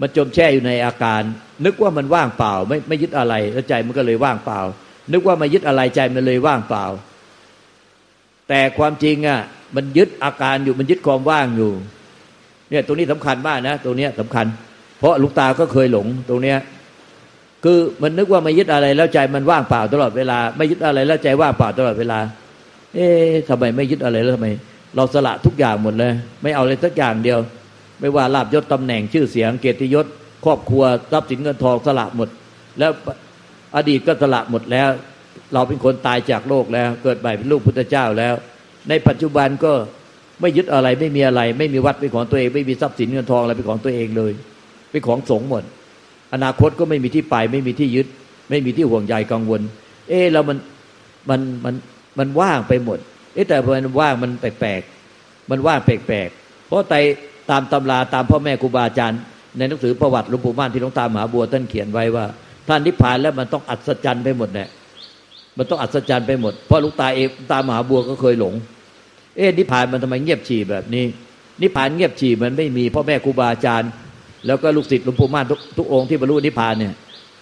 [0.00, 1.22] มันจมแช่อยู่ในอาการ
[1.64, 4.60] นึกว่ามันว่างเปล่า ไม่ไม่ยึดอะไรแล้วใจมันก็เลยว่างเปล่า
[5.12, 6.84] นึกว่ามายึดอะไรใจมันเลยว่างเปล่า
[8.48, 9.40] แต่ความจริงอะ
[9.76, 11.70] มันยึดอาการอยู่มันยึดความว่างอยู่
[12.70, 14.46] เนี่ยตรงนี้สำคัญมากนะตรงนี้สำคัญ
[14.98, 16.58] เพราะลูกตาก็เคยหลงตรงเนี้ย
[17.64, 22.18] คือมันนึกว่าไมายึดอะไรแล้วใจมันว่างเปล่าตลอดเวลา ไม่ยึดอะไรแล้วใจว่างเปล่าตลอดเวลา
[22.94, 24.48] เอ๊ะทำไมไม่ยึดอะไรแล้วทำไม
[24.96, 27.38] เราสละทุกอย่างหมดเลย ไม่เอาเลยสักอย่างเดียว
[28.00, 30.06] ไม่ว่าลาบยศตำแหน่งชื่อเสียงเกียรติยศ
[30.44, 32.28] ครอบครัวทรัพย์สินเงินทองสละหมด
[32.78, 32.90] แล้ว
[33.76, 34.88] อดีตก็สละหมดแล้ว
[35.54, 38.34] เราเป็นคนตายจากโลกแล้ว เกิดใหม่เป็นลูกพุทธเจ้าแล้ว
[38.88, 39.72] ในปัจจุบันก็
[40.40, 44.32] ไม่ยึดอะไรไม่มีอะไร ไม่มีวัดเป็นของตัวเอง ไม่มีทรัพย์สินเงินทองอะไรเป็นของตัวเองเลย
[44.90, 45.62] เป็นของสงหมด
[46.34, 48.06] อนาคตก็ไม่มีที่ไป ไม่มีที่ยึด
[48.50, 49.60] ไม่มีที่ห่วงใยกังวล
[50.08, 50.58] เอ๊ะเรามัน
[51.30, 51.74] มันมัน
[52.18, 52.98] มันว่างไปหมด
[53.34, 56.94] เอ๊ะแต่มันว่างมันแปลกๆมันว่างแปลกๆเพราะไต
[57.50, 59.20] ตามตำราตามพ่อแม่ครูบาอาจารย์
[59.56, 62.24] ในหนังสือประวัติหลวงปู่ม่านที่หลวงตามหาบัวท่านเขียนไว้ว่า
[62.68, 64.68] ท่านนิพพานแล้วมันต้องอัศจรรย์ไปหมดเนี่ย
[65.58, 68.54] มันต้องอัศจรรย์ไปหมด เพราะลูกตาเองตามหาบัวก็เคยหลง
[69.36, 71.04] เอ๊ะนิพพานมันทำไมเงียบฉี่แบบนี้
[71.62, 73.90] นิพพานเงียบฉี่มันไม่มีพ่อแม่ครูบาอาจารย์
[74.46, 76.94] แล้วก็ลูกศิษย์หลวงปู่ม่านทุกทุกองค์ที่บรรลุนิพพานเนี่ย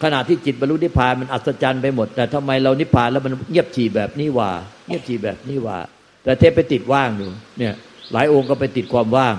[0.02, 4.50] ขณะที่จิตบรรลุนิพพานมันอัศจรรย์ไปหมด แต่ทำไมเรานิพพานแล้วมันเงียบฉี่แบบนี้ว่า
[4.86, 5.78] เงียบฉี่แบบนี้ว่า
[6.24, 7.74] แต่เทพไปติดว่างอยู่เนี่ย
[8.12, 9.34] หลายองค์ก็ไปติดความว่าง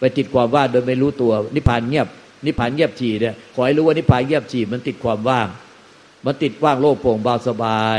[0.00, 2.08] ไปติดความว่างโดยไม่รู้ตัวนิพพานเงียบ
[2.46, 5.46] นิพพานเงียบฉี่เนี่ยขอให้รู้ว่านิพพานเงียบฉี่มันติดความว่าง
[6.24, 7.98] มันติดว่างโล่งโปร่งเบาสบาย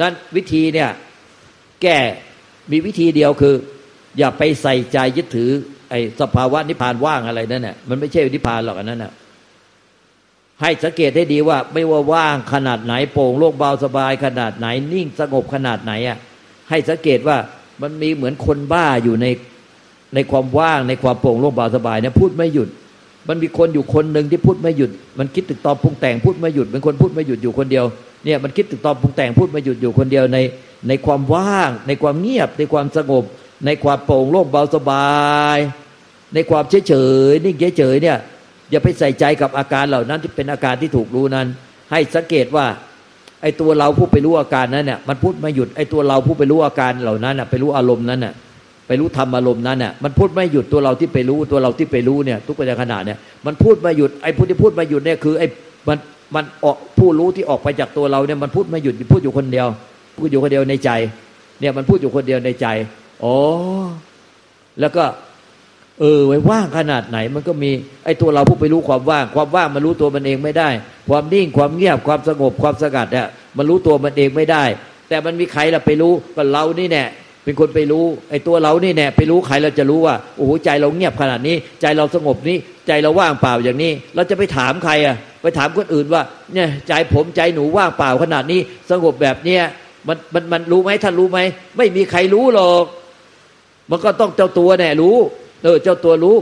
[0.00, 0.90] นั้นวิธีเนี่ย
[1.82, 1.98] แก้
[2.70, 3.54] มีวิธีเดียวคือ
[4.18, 5.50] อย่าไปใส่ใจยึดถือ
[5.90, 9.12] ไอ้สภาวะนิพพานว่างอะไรนั่นแหละมันไม่ใช่นิพพานหรอกอันนั้นน่ะ
[10.60, 16.18] ให้สังเกตให้ดีว่า ไม่ว่าว่างขนาดไหนโปร่งโล่งเบาสบายขนาดไหน นิ่งสงบขนาดไหนอะ
[16.70, 17.36] ให้สังเกตว่า
[17.82, 19.26] มันมีเหมือนคนบ้าอยู่ใน
[20.14, 22.68] ในความว่างในความโปร่งโล่งเบาสบายเนี่ยพูดไม่หยุด
[23.28, 27.84] มันมีคนอยู่คนหนึ่งที่พูดไม่หยุด มันคิดตึกตอมปรุงแต่งพูดไม่หยุดเป็นคนพูดไม่หยุดอยู่คนเดียว
[28.24, 30.38] เนี่ยมันคิดตึกตอมปรุงแต่งพูดไม่หยุดอยู่คนเดียวใน
[30.88, 33.24] ในความว่าง ในความเงียบ ในความสงบ
[33.66, 35.08] ในความโปร่งโล่งเบาสบา
[35.56, 35.58] ย
[36.34, 36.94] ในความเฉยเฉ
[37.30, 38.16] ยนิ่งเฉยเฉยเนี่ย
[38.70, 41.46] อย่าไปใส่ใจกับอาการเหล่านั้นที่เป็นอาการที่ถูกรู้นั้น
[41.90, 42.66] ให้สังเกตว่า
[43.42, 48.34] ไอ้ตัวเราผู้ไปรู้อาการนั้นเนี่ยมันพูดไม่หยุดไอ้ตัวเราผู้ไปรู้อาการเหล่านั้นน่ะไปรู้อารมณ์นั้นน่ะ
[48.92, 55.46] ไปรู้ธรรมอารมณ์นั้นเนี่ยมันพูดไม่หยุดตัวเราที่ไปรู้ตัวเราที่ไปรู้เนี่ย ทุกปัจจุบันเนี่ยมันพูดไม่หยุดไอ้ผู้ที่พูดไม่หยุดเนี่ยคือไอ้
[55.88, 55.98] มัน
[56.34, 59.66] มันออกผู้รู้ที่ออกไปจากตัวเราเนี่ยมันพูดไม่หยุดพูดอยู่คนเดียว
[60.18, 60.90] พูดอยู่คนเดียวในใจ
[61.60, 62.66] เนี่ยมันพูดอยู่คนเดียวในใจ
[63.24, 63.34] อ๋อ
[64.80, 65.04] แล้วก็
[66.00, 67.70] เออไว้ว่างขนาดไหนมันก็มี
[68.04, 70.68] ไอ้ตัวเราผู้ไปรู้ความว่าง ความว่างมันรู้ตัวมันเองไม่ได้
[71.08, 73.26] ความนิ่งความเงียบความสงบความสงัดเนี่ย
[73.56, 74.64] มันรู้ตัวมันเองไม่ได้
[75.08, 77.04] แต่มันมีใครล่ะไปรู้ก็เรานี่แน่
[77.44, 86.22] เป็นคนไปรู้ไอ้ตัวเรานี่แน่ไปรู้ใครเราจะรู้ว่าโอ้โหใจเราเงียบขนาดนี้ ใจเราสงบนี้ ใจเราว่างเปล่าอย่างนี้ เราจะไปถามใครอะ ไปถามคนอื่นว่า
[86.54, 89.62] เนี่ยใจผมใจหนูว่างเปล่าขนาดนี้ สงบแบบเนี้ย
[90.08, 91.38] มันมันมันรู้ไหมท่านรู้ไหม
[91.76, 92.84] ไม่มีใครรู้หรอก
[93.90, 95.16] มันก็ต้องเจ้าตัวแน่รู้
[95.62, 96.36] เออเจ้าตัวรู้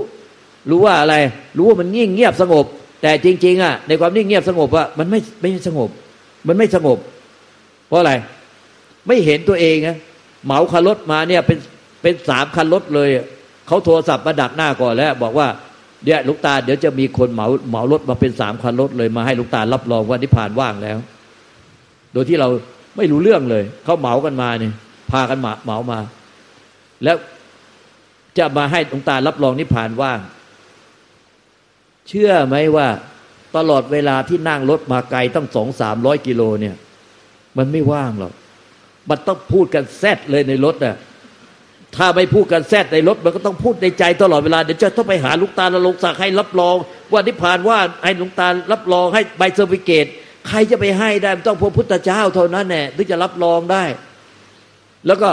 [0.71, 1.15] รู้ว่าอะไร
[1.57, 2.67] รู้ว่ามันนิ่งเงียบสงบ
[3.03, 5.91] แต่จริง ๆ อะ ในความนิ่งเงียบสงบอะมันไม่ไม่สงบ
[6.49, 6.99] มันไม่สงบ
[7.89, 8.13] เพราะอะไร
[9.07, 9.97] ไม่เห็นตัวเองนะ
[10.45, 11.59] เหมาคันรถมาเนี่ยเป็น
[12.03, 13.09] เป็นสามคันรถเลย
[13.67, 15.49] เขาโทรศัพท์มาดักหน้าก่อนแล้ว บอกว่า
[16.05, 20.99] เดี๋ยวลูกตาเดี๋ยวจะมีคนเหมาเหมารถมาเป็นสามคันรถเลยมาให้ลูกตารับรองว่านิพพานว่างแล้ว
[22.13, 22.49] โดยที่เรา
[22.97, 24.73] ไม่รู้เรื่องเลยเขาเหมากันมาเนี่ย
[25.11, 25.99] พากันมาเหมามา
[27.05, 27.17] แล้ว
[28.39, 30.21] จะมาให้ลูกตารับรองนิพพานว่าง
[32.09, 32.87] เชื่อไหมว่า
[33.57, 36.77] ตลอดเวลาที่นั่งรถมาไกลตั้งสองสามร้อยกิโลเนี่ย
[37.57, 38.33] มันไม่ว่างหรอก
[39.11, 40.97] มันต้องพูดกันแซดเลยในรถอะ
[41.97, 46.77] ถ้าไม่พูดกันแซดในรถมันก็ต้องพูดในใจตลอดเวลาเดี๋ยวจะต้องไปหาลุงตาลงศักดิ์ให้รับรอง
[47.13, 50.07] ว่านิพพานว่าให้ลุงตารับรองให้ใบ certificate
[50.49, 53.85] ใครจะไปให้ได้ต้องพระพุทธเจ้าเท่านั้นแน่ถึงจะรับรองได้
[55.07, 55.29] แล้วก็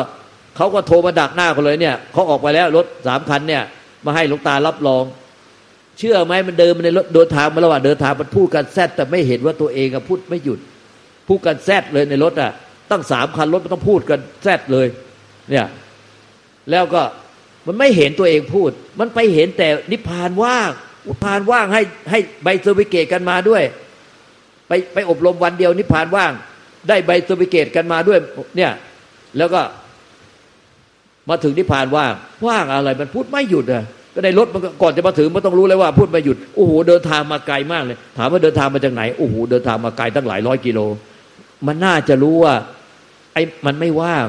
[0.55, 3.63] เขาก็โทรมาดักหน้าเขาเลยเนี่ยเขาออกไปแล้วรถสามคันเนี่ย
[4.05, 5.03] มาให้ลุงตารับรอง
[5.97, 10.59] เชื่อไหมมันเดินมาในรถเดินทางมาระหว่างเดินทางมันพูดกันแซดแต่ไม่เห็นว่าตัวเองอะพูดไม่หยุด
[11.27, 12.51] พูดกันแซดเลยในรถอะ
[12.91, 14.87] ตั้งสามคันรถมันต้องพูดกันแซดเลย
[15.49, 15.67] เนี่ย
[16.71, 17.03] แล้วก็
[17.67, 20.69] มันไม่เห็นตัวเองพูด มันไปเห็นแต่นิพพานว่าง
[21.07, 23.63] นิพพานว่างให้ให้ใบ certificate กันมาด้วย
[24.67, 26.31] ไปไปอบรมวันเดียวนิพพานว่าง
[26.89, 28.19] ได้ใบ certificate กันมาด้วย
[28.57, 28.71] เนี่ย
[29.37, 29.61] แล้วก็
[31.29, 32.13] มาถึงนิพพานว่าง
[32.47, 40.79] ว่างอะไร มันพูดไม่หยุดอะก็ได้รถมันก่อนจะมาถึงมันต้องรู้เลยว่าพูดไม่หยุดโอ้โหเดินทางมาไกลมากเลย ถามว่าเดินทางมาจากไหนโอ้โหเดินทางมาไกลตั้งหลายร้อยกิโล
[41.67, 42.53] มันน่าจะรู้ว่า
[43.37, 44.27] อ้มันไม่ว่าง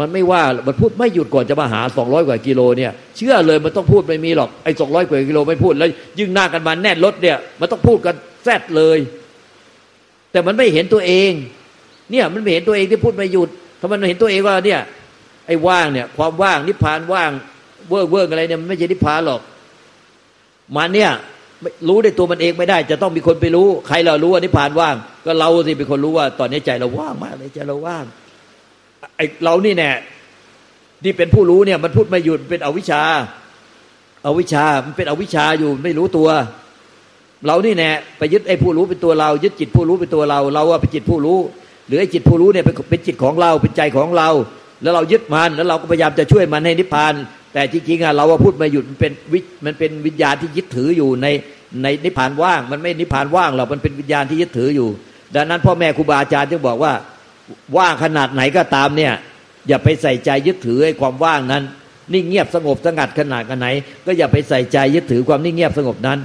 [0.00, 8.98] มันไม่ว่างมันพูดไม่หยุดก่อนจะมาหาสองร้อยกว่ากิโลเนี่ย เชื่อเลยมันต้องพูดไม่มีหรอกไอ้สองร้อยกว่ากิโลไม่พูดแล้วยิ่งนั่งกันมาแน่นรถเนี่ย มันต้องพูดกันแซดเลย
[10.32, 11.32] แต่มันไม่เห็นตัวเอง
[12.10, 13.48] เนี่ยมันไม่เห็นตัวเองที่พูดไม่หยุด
[13.80, 14.80] ถ้ามันเห็นตัวเองว่าเนี่ย
[15.46, 17.30] ไอ้ว่างเนี่ย ความว่างนิพพานว่าง
[17.88, 19.40] เวิร์กเวิร์กอะไรเนี่ยมันไม่ใช่นิพพานหรอก
[20.76, 21.10] มันเนี่ย
[21.88, 24.94] รู้ในตัวมันเองไม่ได้ จะต้องมีคนไปรู้ ใครเรารู้ว่านิพพานว่าง
[25.26, 28.04] ก็เราสิเป็นคนรู้ว่า ตอนนี้ใจเราว่างมากเลยใจเราว่าง
[29.16, 29.90] ไอเรานี่แน่
[31.02, 33.02] ที่เป็นผู้รู้เนี่ยมันพูดไม่หยุดเป็นอวิชชา
[34.26, 36.28] อาวิชชา มันเป็นอวิชชาอยู่ไม่รู้ตัว
[37.46, 41.38] เรานี่แน่ไปยึดไอ้ผู้รู้เป็นตัวเรา ยึดจิตผู้รู้เป็นตัวเรา เราว่าเป็นจิตผู้รู้
[41.86, 44.28] หรือไอ้จิตผู้รู้เนี่ยเป็นจิตของเราเป็นใจของเรา
[44.82, 47.14] แล้วเรายึดมันแล้วเราก็พยายามจะช่วยมันให้นิพพาน
[47.52, 51.26] แต่จริงๆอะเราว่าพูดไม่หยุดมันเป็นวิมันเป็นวิญญาณที่ยึดถืออยู่ใน
[51.82, 54.88] ในนิพพานว่าง มันไม่นิพพานว่างหรอกมันเป็นวิญญาณที่ยึดถืออยู่
[55.36, 56.92] ดังนั้นพ่อแม่ครูบาอาจารย์จึงบอกว่า
[57.78, 59.12] ว่างขนาดไหนก็ตามเนี่ย
[59.68, 61.62] อย่าไปใส่ใจยึดถือไอ้ความว่างนั้น
[62.12, 63.68] นิ่งเงียบสงบสงัดขนาดกันไหน
[64.06, 66.18] ก็อย่าไปใส่ใจยึดถือความนิ่งเงียบสงบนั้น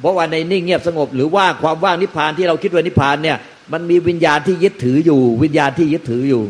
[0.00, 3.36] เพราะว่าในนิ่งเงียบสงบ หรือว่าความว่างนิพพานที่เราคิดว่านิพพานเนี่ย
[3.72, 6.42] มันมีวิญญาณที่ยึดถืออยู่ วิญญาณที่ยึดถืออยู่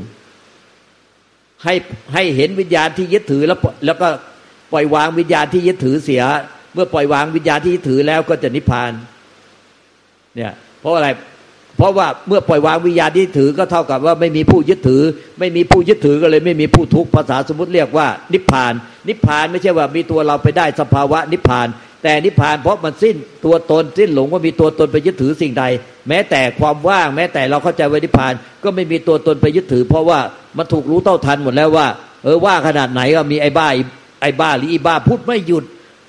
[1.64, 1.75] ให้
[2.14, 4.09] ให้เห็นวิญญาณที่ยึดถือแล้วแล้วก็
[4.73, 6.23] ปล่อยวางวิญญาณที่ยึดถือเสีย
[6.75, 8.93] เมื่อปล่อยวางวิญญาณที่ยึดถือแล้วก็จะนิพพาน
[10.37, 11.09] เนี่ย เพราะอะไร
[11.77, 15.03] เพราะว่าเมื่อปล่อยวางวิญญาณที่ถือก็เท่ากับว่าไม่มีผู้ยึดถือ
[15.39, 18.73] ไม่มีผู้ยึดถือก็เลย ไม่มีผู้ทุกข์ภาษาสมมติเรียกว่า นิพพาน
[19.09, 21.69] นิพพานไม่ใช่ว่ามีตัวเราไปได้สภาวะนิพพาน
[22.03, 25.65] แต่นิพพานเพราะมันสิ้นตัวตนสิ้นหลงว่ามีตัวตนไปยึดถือสิ่งใด
[26.09, 28.33] แม้แต่ความว่าง แม้แต่เราเข้าใจว่านิพพาน
[28.65, 30.21] ก็ไม่มีตัวตนไปยึดถือ เพราะว่า
[30.59, 31.87] มันถูกรู้เต้าทันหมดแล้วว่า
[32.25, 33.69] เออว่าขนาดไหนก็มีไอ้บ้า
[34.23, 35.65] ไอ้บ้าหรืออีบ้าพูดไม่หยุด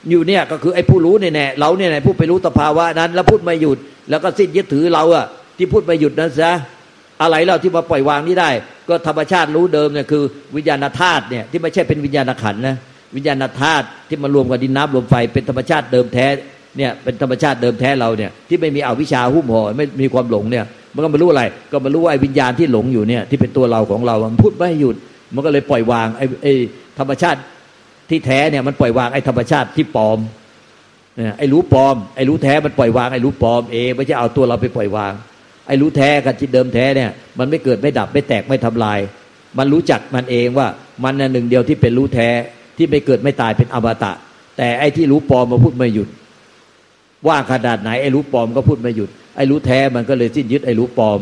[0.10, 3.78] อยู่เนี่ยก็คือไอ้ผู้รู้เนี่ยแน่เราเนี่ยแน่ผู้ไปรู้สภาวะนั้น แล้วพูดไม่หยุด
[4.10, 5.26] แล้วก็สิ้นยึดถือเราอะ
[5.62, 6.52] ที่พูดไปหยุดนั้นซะ
[7.22, 8.50] อะไรเราที่มาปล่อยวางนี้ได้
[8.90, 10.24] ก็ธรรมชาติรู้เดิมเนี่ยคือ
[10.56, 12.76] วิญญาณธาตุเนี่ยที่ไม่ใช่เป็นวิญญาณขันนะ
[13.16, 16.26] วิญญาณธาตุที่มารวมกับดินน้ำลมไฟเป็นธรรมชาติเดิมแท้
[16.78, 24.96] เนี่ยเป็นธรรมชาติเดิมแท้เราเนี่ยที่ไม่มีอวิชชาหุ้มห่อไม่มีความหลงเนี่ยมันก็มารู้อะไร ก็มารู้ว่าวิญญาณที่หลงอยู่เนี่ยที่เป็นตัวเราของเรา มันพูดไม่หยุด
[25.36, 26.54] มันก็เลยปล่อยวางไอ้ไอ้
[27.00, 27.40] ธรรมชาติ
[28.10, 30.20] ที่แท้เนี่ยมันปล่อยวางไอ้ธรรมชาติที่ปลอม
[31.38, 35.14] ไอ้รู้ปลอมไอ้รู้แท้มันปล่อยวางไอ้รู้ปลอมเองไม่ใช่เอาตัวเราไปปล่อยวาง
[35.72, 37.10] อ้รู้แท้กับจิตเดิมแท้เนี่ย
[37.40, 39.00] มันไม่เกิดไม่ดับไม่แตกไม่ทำลาย
[39.58, 40.68] มันรู้จักมันเองว่า
[41.04, 42.30] มันน่ะหนึ่งเดียวที่เป็นรู้แท้
[42.78, 44.12] ที่ไม่เกิดไม่ตายเป็นอมตะ
[44.58, 46.08] แต่ไอ้ที่รู้ปลอมมาพูดไม่หยุด
[47.28, 51.20] ว่าขนาดไหนไอ้รู้ปลอมก็พูดไม่หยุดไอ้รู้แท้มันก็เลยสิ้นยึดไอ้รู้ปลอม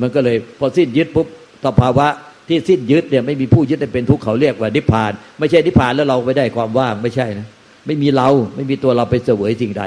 [0.00, 1.26] มันก็เลยพอสิ้นยึดปุ๊บ
[1.64, 2.06] สภาวะ
[2.48, 7.46] ที่สิ้นยึดเนี่ยไม่มีผู้ยึดเป็นทุกข์เขาเรียกว่านิพพาน ไม่ใช่นิพพานแล้วเราไปได้ความว่างไม่ใช่นะ
[7.86, 9.84] ไม่มีเราไม่มีตัวเราไปเสวยสิ่งใด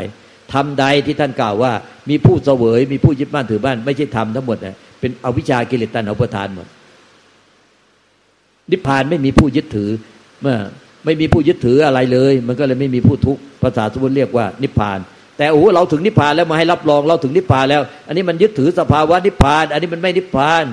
[0.53, 1.71] ทำใดที่ท่านกล่าวว่า
[2.09, 6.67] มีผู้เสวยมีผู้ยึดบ้านถือบ้าน ไม่ใช่ทำทั้งหมดนะเป็นอวิชากิเลสตันอุปทานหมด
[8.71, 9.89] นิพพานไม่มีผู้ยึดถือ
[10.41, 10.57] เมื่อ
[11.05, 14.99] ไม่มีผู้ยึดถืออะไรเลย มันก็เลยไม่มีผู้ทุกข์ภาษาสมมติเรียกว่า นิพพาน
[15.37, 20.65] แต่โอ้เราถึงนิพพานแล้วมาให้รับรองเราถึงนิพพานแล้ว อันนี้มันยึดถือสภาวะนิพพาน อันนี้มันไม่นิพพาน